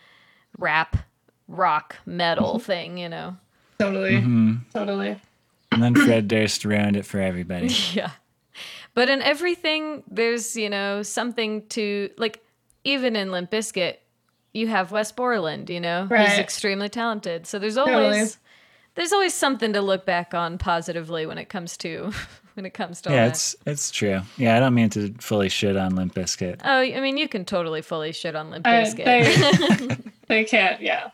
[0.58, 0.96] rap
[1.48, 3.36] rock metal thing you know
[3.80, 4.12] Totally.
[4.12, 4.54] Mm-hmm.
[4.72, 5.20] Totally.
[5.72, 7.66] And then Fred Durst ruined it for everybody.
[7.94, 8.10] yeah
[8.94, 12.40] but in everything there's you know something to like
[12.84, 13.96] even in limp Bizkit,
[14.52, 16.28] you have wes borland you know Right.
[16.28, 18.04] he's extremely talented so there's Totally.
[18.04, 18.38] always
[18.94, 22.12] there's always something to look back on positively when it comes to
[22.54, 23.30] when it comes to all Yeah, that.
[23.32, 24.20] it's it's true.
[24.36, 26.60] Yeah, I don't mean to fully shit on Limp Bizkit.
[26.62, 29.04] Oh, I mean, you can totally fully shit on Limp I, Bizkit.
[29.06, 29.96] they,
[30.28, 30.82] they can't.
[30.82, 31.08] Yeah.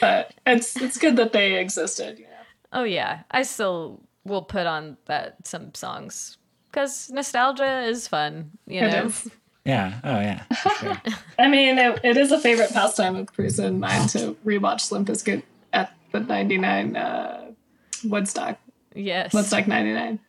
[0.00, 2.18] but it's it's good that they existed.
[2.18, 2.30] You know?
[2.72, 6.38] Oh yeah, I still will put on that some songs
[6.70, 8.52] because nostalgia is fun.
[8.66, 9.30] You It know, is.
[9.64, 10.00] Yeah.
[10.04, 10.42] Oh yeah.
[10.78, 11.00] Sure.
[11.38, 15.08] I mean, it, it is a favorite pastime of Parisa and mine to rewatch Limp
[15.08, 15.42] Bizkit
[15.72, 17.50] at the '99 uh,
[18.04, 18.58] Woodstock.
[18.94, 19.32] yes.
[19.32, 20.20] Woodstock '99.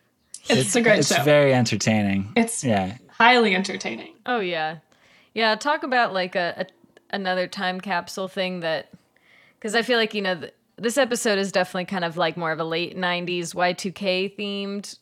[0.47, 1.15] It's, a great it's show.
[1.15, 2.31] It's very entertaining.
[2.35, 2.97] it's yeah.
[3.09, 4.13] highly entertaining.
[4.25, 4.77] Oh yeah,
[5.33, 5.55] yeah.
[5.55, 6.65] Talk about like a, a
[7.15, 8.91] another time capsule thing that,
[9.57, 12.51] because I feel like you know th- this episode is definitely kind of like more
[12.51, 14.97] of a late '90s Y2K themed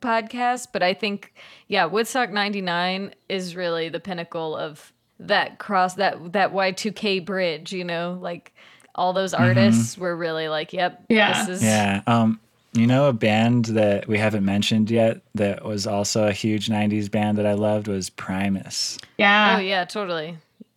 [0.00, 1.32] podcast, but I think
[1.68, 7.72] yeah, Woodstock '99 is really the pinnacle of that cross that that Y2K bridge.
[7.72, 8.52] You know, like
[8.94, 11.44] all those artists were really like, yep, Yeah.
[11.44, 12.02] this is Yeah.
[12.06, 12.40] Um,
[12.72, 17.10] you know, a band that we haven't mentioned yet that was also a huge '90s
[17.10, 19.56] band that I loved was Primus, Yeah.
[19.56, 20.36] Oh yeah, totally.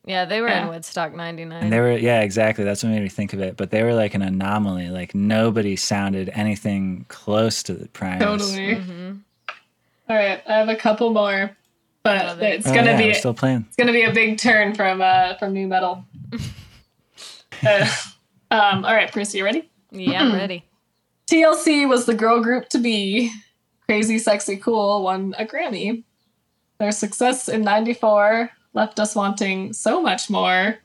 [0.10, 0.64] Yeah, they were Yeah.
[0.64, 1.62] in Woodstock '99.
[1.64, 2.64] and they were yeah, exactly.
[2.64, 3.56] That's what made me think of it.
[3.58, 4.90] But they were like an anomaly.
[4.90, 8.24] Like nobody sounded anything close to the Primus.
[8.24, 8.76] Totally.
[8.76, 9.12] Mm-hmm.
[10.10, 11.56] All right, I have a couple more,
[12.02, 13.66] but it's Oh, gonna yeah, be still playing.
[13.68, 16.04] it's gonna be a big turn from uh from new metal.
[17.66, 17.86] Uh,
[18.52, 19.70] um, all right, Parisa, you ready?
[19.92, 20.64] yeah, I'm ready.
[21.30, 23.32] TLC was the girl group to be.
[23.86, 26.04] Crazy, sexy, cool won a Grammy.
[26.80, 30.78] Their success in '94 left us wanting so much more.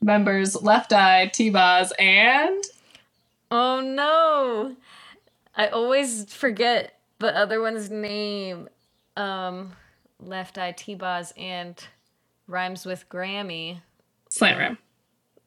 [0.00, 2.64] Members Left Eye, T-Boz, and
[3.50, 4.74] Oh no.
[5.54, 8.68] I always forget the other one's name.
[9.16, 9.72] Um
[10.20, 11.76] Left Eye T-Boz and
[12.48, 13.80] rhymes with Grammy.
[14.28, 14.78] Slant Ram.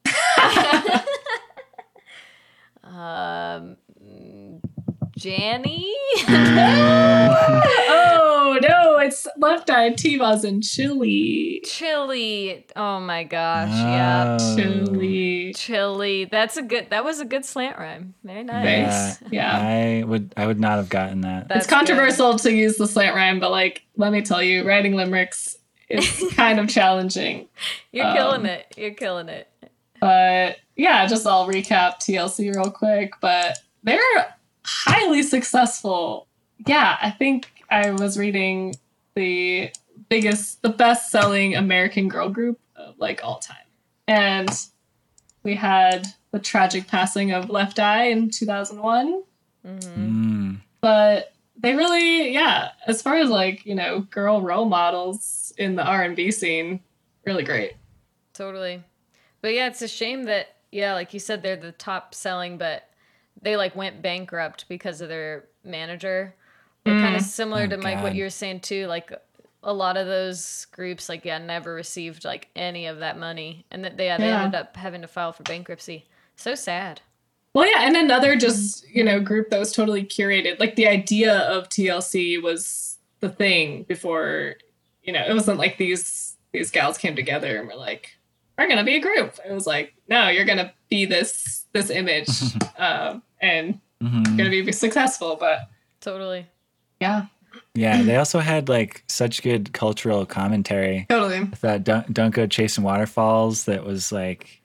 [2.84, 3.76] Um
[5.18, 5.90] Janny?
[6.28, 8.15] Oh
[9.06, 11.60] no, it's Left Eye, T-Boz, and Chili.
[11.64, 12.66] Chili.
[12.74, 13.70] Oh my gosh.
[13.70, 14.38] Yeah.
[14.40, 14.56] Oh.
[14.56, 15.52] Chili.
[15.54, 16.24] Chili.
[16.24, 18.14] That's a good that was a good slant rhyme.
[18.24, 19.20] Very nice.
[19.22, 19.58] Yeah, Yeah.
[19.58, 21.48] I would I would not have gotten that.
[21.48, 24.94] That's it's controversial to use the slant rhyme, but like, let me tell you, writing
[24.94, 25.56] limericks
[25.88, 27.48] is kind of challenging.
[27.92, 28.74] You're um, killing it.
[28.76, 29.48] You're killing it.
[30.00, 33.14] But yeah, just I'll recap TLC real quick.
[33.20, 36.26] But they're highly successful.
[36.66, 38.74] Yeah, I think I was reading
[39.16, 39.72] the
[40.08, 43.56] biggest, the best selling American girl group of like all time.
[44.06, 44.48] And
[45.42, 49.22] we had the tragic passing of Left Eye in 2001.
[49.66, 50.58] Mm.
[50.80, 55.84] But they really, yeah, as far as like, you know, girl role models in the
[55.84, 56.78] R&B scene,
[57.24, 57.72] really great.
[58.32, 58.84] Totally.
[59.40, 62.88] But yeah, it's a shame that yeah, like you said, they're the top selling, but
[63.40, 66.34] they like went bankrupt because of their manager.
[66.86, 69.12] But kind of similar Oh, to Mike, what you were saying too, like
[69.62, 73.84] a lot of those groups, like yeah, never received like any of that money, and
[73.84, 74.44] that they, yeah, they Yeah.
[74.44, 76.06] ended up having to file for bankruptcy.
[76.36, 77.00] So sad.
[77.54, 80.60] Well, yeah, and another just, you know, group that was totally curated.
[80.60, 84.56] Like the idea of TLC was the thing before,
[85.02, 88.10] you know, it wasn't like these these gals came together and were like,
[88.58, 89.38] we're gonna be a group.
[89.46, 92.28] It was like, no, you're gonna be this this image,
[92.78, 94.26] um, and Mhm.
[94.28, 95.36] you're gonna be successful.
[95.40, 95.60] But
[96.00, 96.46] Totally.
[97.00, 97.26] Yeah,
[97.74, 101.06] Yeah, they also had like such good cultural commentary.
[101.08, 101.44] totally.
[101.60, 103.64] That don't, don't go chasing waterfalls.
[103.64, 104.60] That was like,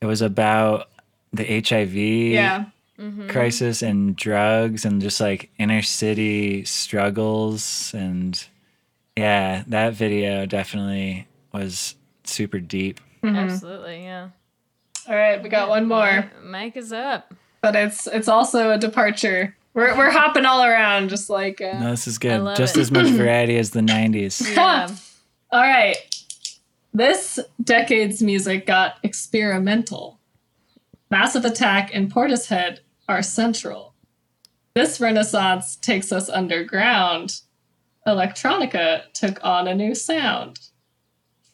[0.00, 0.88] it was about
[1.32, 2.66] the HIV Yeah,
[2.98, 3.28] mm-hmm.
[3.28, 8.42] crisis and drugs and just like inner city struggles and
[9.16, 13.00] yeah, that video definitely was super deep.
[13.22, 13.36] Mm-hmm.
[13.36, 14.02] Absolutely.
[14.04, 14.28] Yeah.
[15.08, 17.32] all right, we got one more, Mike is up.
[17.62, 19.56] but it's it's also a departure.
[19.76, 21.60] We're we're hopping all around, just like.
[21.60, 22.56] Uh, No, this is good.
[22.56, 22.80] Just it.
[22.80, 24.56] as much variety as the 90s.
[24.56, 24.88] Yeah.
[25.52, 25.96] All right.
[26.94, 30.18] This decade's music got experimental.
[31.10, 33.92] Massive Attack and Portishead are central.
[34.74, 37.42] This renaissance takes us underground.
[38.06, 40.58] Electronica took on a new sound.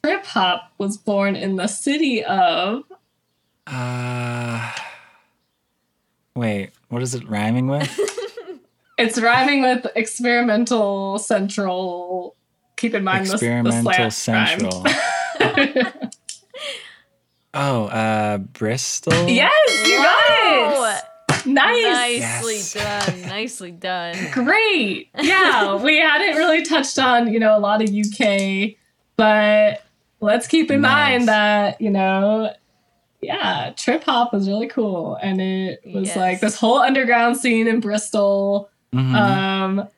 [0.04, 2.84] Trip hop was born in the city of.
[3.66, 4.70] Uh,
[6.36, 7.90] wait, what is it rhyming with?
[8.98, 12.36] It's rhyming with experimental central.
[12.76, 14.10] Keep in mind the- the, Experimental rhyme.
[14.10, 14.84] Central.
[17.54, 19.12] oh, uh, Bristol?
[19.28, 19.52] yes,
[19.88, 21.46] you got Oh, it.
[21.46, 22.20] Nice.
[22.20, 22.72] nicely Yes.
[22.74, 23.22] done.
[23.22, 24.16] Nicely done.
[24.32, 25.08] great.
[25.20, 28.76] Yeah, we hadn't really touched on, you know, a lot of UK,
[29.16, 29.82] but
[30.20, 30.92] let's keep in Nice.
[31.18, 32.52] mind that, you know,
[33.22, 35.16] yeah, trip hop was really cool.
[35.22, 36.16] And it was Yes.
[36.16, 38.68] like this whole underground scene in Bristol.
[38.94, 39.14] Mhm.
[39.14, 39.88] Um,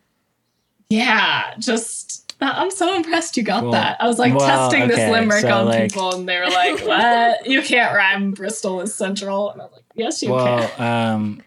[0.91, 3.73] yeah, just I'm so impressed you got Cool.
[3.73, 3.97] that.
[4.01, 6.81] I was like Well, testing this limerick so, on like- people, and they were like,
[6.87, 7.47] "What?
[7.47, 11.43] you can't rhyme Bristol is central." And I was like, "Yes, you well, can." um,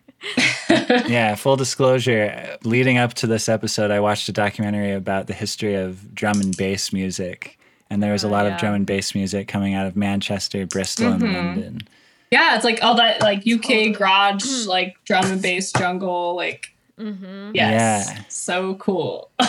[1.07, 5.75] yeah, full disclosure, leading up to this episode, I watched a documentary about the history
[5.75, 7.56] of drum and bass music.
[7.89, 8.53] And there was a Oh, lot yeah.
[8.55, 11.25] of drum and bass music coming out of Manchester, Bristol, Mm-hmm.
[11.25, 11.87] and London.
[12.31, 17.51] Yeah, it's like all that like UK garage, like drum and bass jungle, like Mm-hmm.
[17.53, 18.23] yes, Yeah.
[18.27, 19.29] so cool.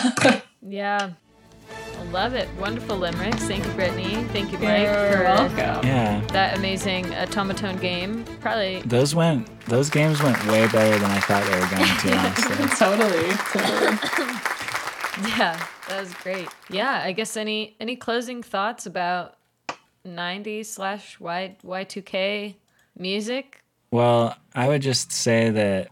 [0.61, 1.11] Yeah.
[1.99, 2.47] I love it.
[2.59, 3.43] Wonderful limericks.
[3.43, 4.27] Thank you, Brittne.
[4.29, 5.85] Thank you, Mike, You're for welcome.
[5.87, 8.25] Yeah, that amazing otamatone game.
[8.41, 12.17] Probably, those went, those games went way better than I thought they were going to,
[12.17, 12.67] honestly.
[12.77, 14.37] totally, totally.
[15.21, 16.49] yeah, that was great.
[16.69, 19.37] Yeah, I guess any any closing thoughts about
[20.05, 22.55] 90s slash Y Y2K
[22.97, 23.63] music?
[23.91, 25.89] Well, I would just say that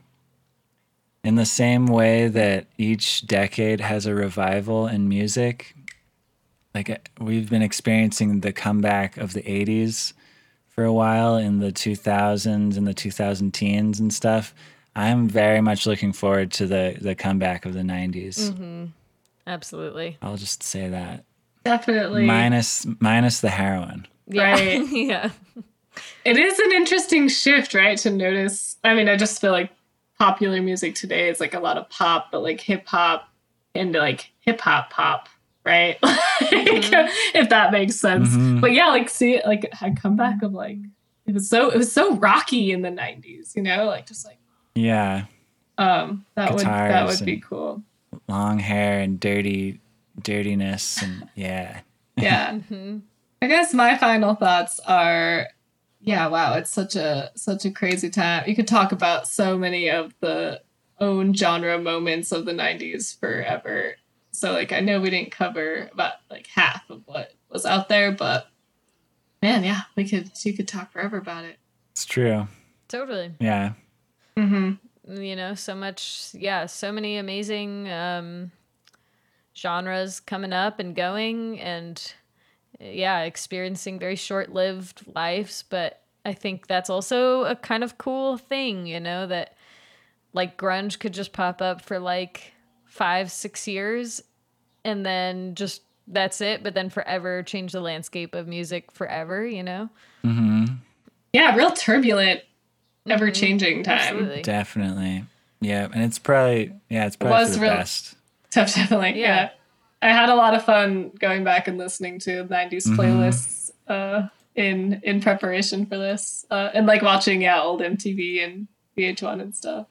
[1.23, 5.75] in the same way that each decade has a revival in music,
[6.73, 10.13] like uh, we've been experiencing the comeback of the 80s
[10.67, 14.53] for a while in the 2000s and the 2000 teens and stuff.
[14.95, 18.51] I'm very much looking forward to the the comeback of the 90s.
[19.47, 20.17] Absolutely.
[20.21, 21.23] I'll just say that.
[21.63, 22.25] Definitely.
[22.25, 24.07] Minus minus the heroin.
[24.27, 24.51] Yeah.
[24.53, 24.87] Right.
[24.91, 25.31] yeah.
[26.25, 27.97] It is an interesting shift, right?
[27.99, 28.75] To notice.
[28.83, 29.71] I mean, I just feel like
[30.19, 33.29] popular music today is like a lot of pop, but like hip hop
[33.73, 35.29] and like hip hop pop,
[35.65, 35.97] right?
[36.03, 36.19] like,
[36.51, 38.29] if that makes sense.
[38.29, 38.61] Mhm.
[38.61, 40.77] But yeah, like see, like a comeback of like
[41.25, 44.37] it was so it was so rocky in the '90s, you know, like just like
[44.75, 45.25] Yeah.
[45.77, 47.81] um that would that Guitars would be cool.
[48.27, 49.81] Long hair and dirty
[50.21, 51.81] dirtiness and yeah.
[52.17, 52.57] yeah
[53.41, 55.47] i guess my final thoughts are
[56.01, 59.91] yeah wow it's such a such a crazy time you could talk about so many
[59.91, 60.59] of the
[60.99, 63.93] own genre moments of the 90s forever
[64.31, 68.11] so like i know we didn't cover about like half of what was out there
[68.11, 68.47] but
[69.43, 71.59] man yeah we could you could talk forever about it
[71.91, 72.47] It's true.
[72.87, 73.33] Totally.
[73.39, 73.73] Yeah.
[74.35, 74.73] mm-hmm
[75.09, 78.51] you know so much yeah so many amazing um
[79.55, 82.13] genres coming up and going and
[82.79, 88.85] yeah experiencing very short-lived lives but i think that's also a kind of cool thing
[88.85, 89.55] you know that
[90.33, 92.53] like grunge could just pop up for like
[92.85, 94.21] five six years
[94.83, 99.63] and then just that's it but then forever change the landscape of music forever you
[99.63, 99.89] know
[100.23, 100.65] Mm-hmm.
[101.33, 102.41] yeah real turbulent
[103.09, 105.23] ever changing time absolutely Definitely.
[105.59, 108.15] Yeah, and it's probably yeah, it's It probably was for the real- best.
[108.51, 109.19] Tough, definitely.
[109.19, 109.35] Yeah.
[109.35, 109.49] Yeah.
[110.01, 112.95] I had a lot of fun going back and listening to 90s Mhm.
[112.95, 118.67] playlists uh, in in preparation for this, uh, and like watching yeah old MTV and
[118.97, 119.87] VH1 and stuff.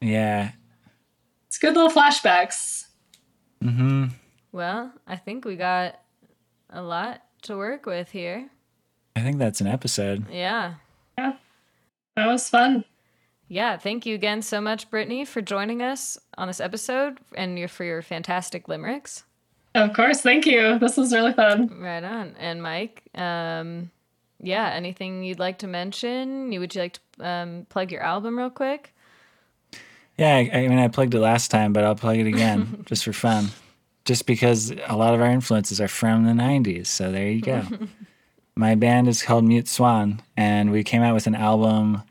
[0.00, 0.52] Yeah.
[1.48, 2.86] It's good little flashbacks.
[3.62, 4.06] Mm-hmm.
[4.52, 6.00] well i think we got
[6.70, 8.48] a lot to work with here
[9.16, 10.30] I think that's an episode.
[10.30, 10.74] Yeah.
[11.18, 11.34] Yeah
[12.16, 12.84] That was fun.
[13.48, 17.66] Yeah, thank you again so much, Brittne, for joining us on this episode and your
[17.66, 19.24] for your fantastic limericks.
[19.74, 20.78] Of course, thank you.
[20.78, 21.80] This was really fun.
[21.80, 22.34] Right on.
[22.38, 23.90] And Mike, um,
[24.40, 26.52] yeah, anything you'd like to mention?
[26.52, 28.94] You would you like to um, plug your album real quick?
[30.16, 33.04] Yeah, I, I mean I plugged it last time, but I'll plug it again just
[33.04, 33.48] for fun.
[34.04, 37.64] Just because a lot of our influences are from the 90s, so there you go.
[38.56, 42.02] My band is called Mute Swan, and we came out with an album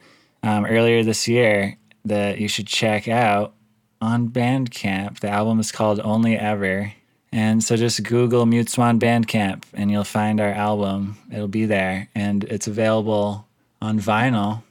[0.44, 3.54] um, earlier this year that you should check out
[4.02, 5.20] on Bandcamp.
[5.20, 6.94] The album is called Only Ever.
[7.32, 11.18] And so just Google Mute Swan Bandcamp and you'll find our album.
[11.32, 12.08] It'll be there.
[12.16, 13.46] And it's available
[13.82, 14.64] on vinyl.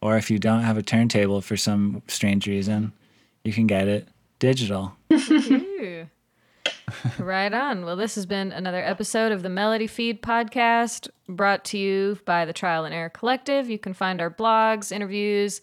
[0.00, 2.92] Or if you don't have a turntable for some strange reason,
[3.42, 4.06] you can get it
[4.38, 4.96] digital.
[7.20, 7.22] Ooh.
[7.22, 7.84] right on.
[7.84, 12.44] Well, this has been another episode of the Melody Feed podcast brought to you by
[12.44, 13.70] the Trial and Error Collective.
[13.70, 15.60] You can find our blogs, interviews,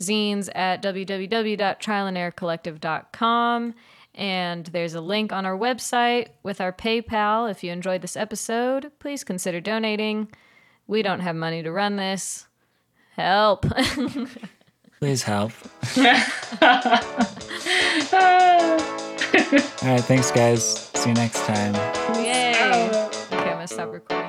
[0.00, 3.74] zines at www.trialanderrorcollective.com.
[4.14, 7.50] And there's a link on our website with our PayPal.
[7.50, 10.28] If you enjoyed this episode, please consider donating.
[10.86, 12.46] We don't have money to run this.
[13.16, 13.66] Help.
[14.98, 15.52] Please help.
[19.82, 20.90] All right, thanks, guys.
[20.94, 21.74] See you next time.
[22.16, 22.54] Yay.
[22.56, 23.10] Oh.
[23.32, 24.25] Okay, I'm going to stop recording.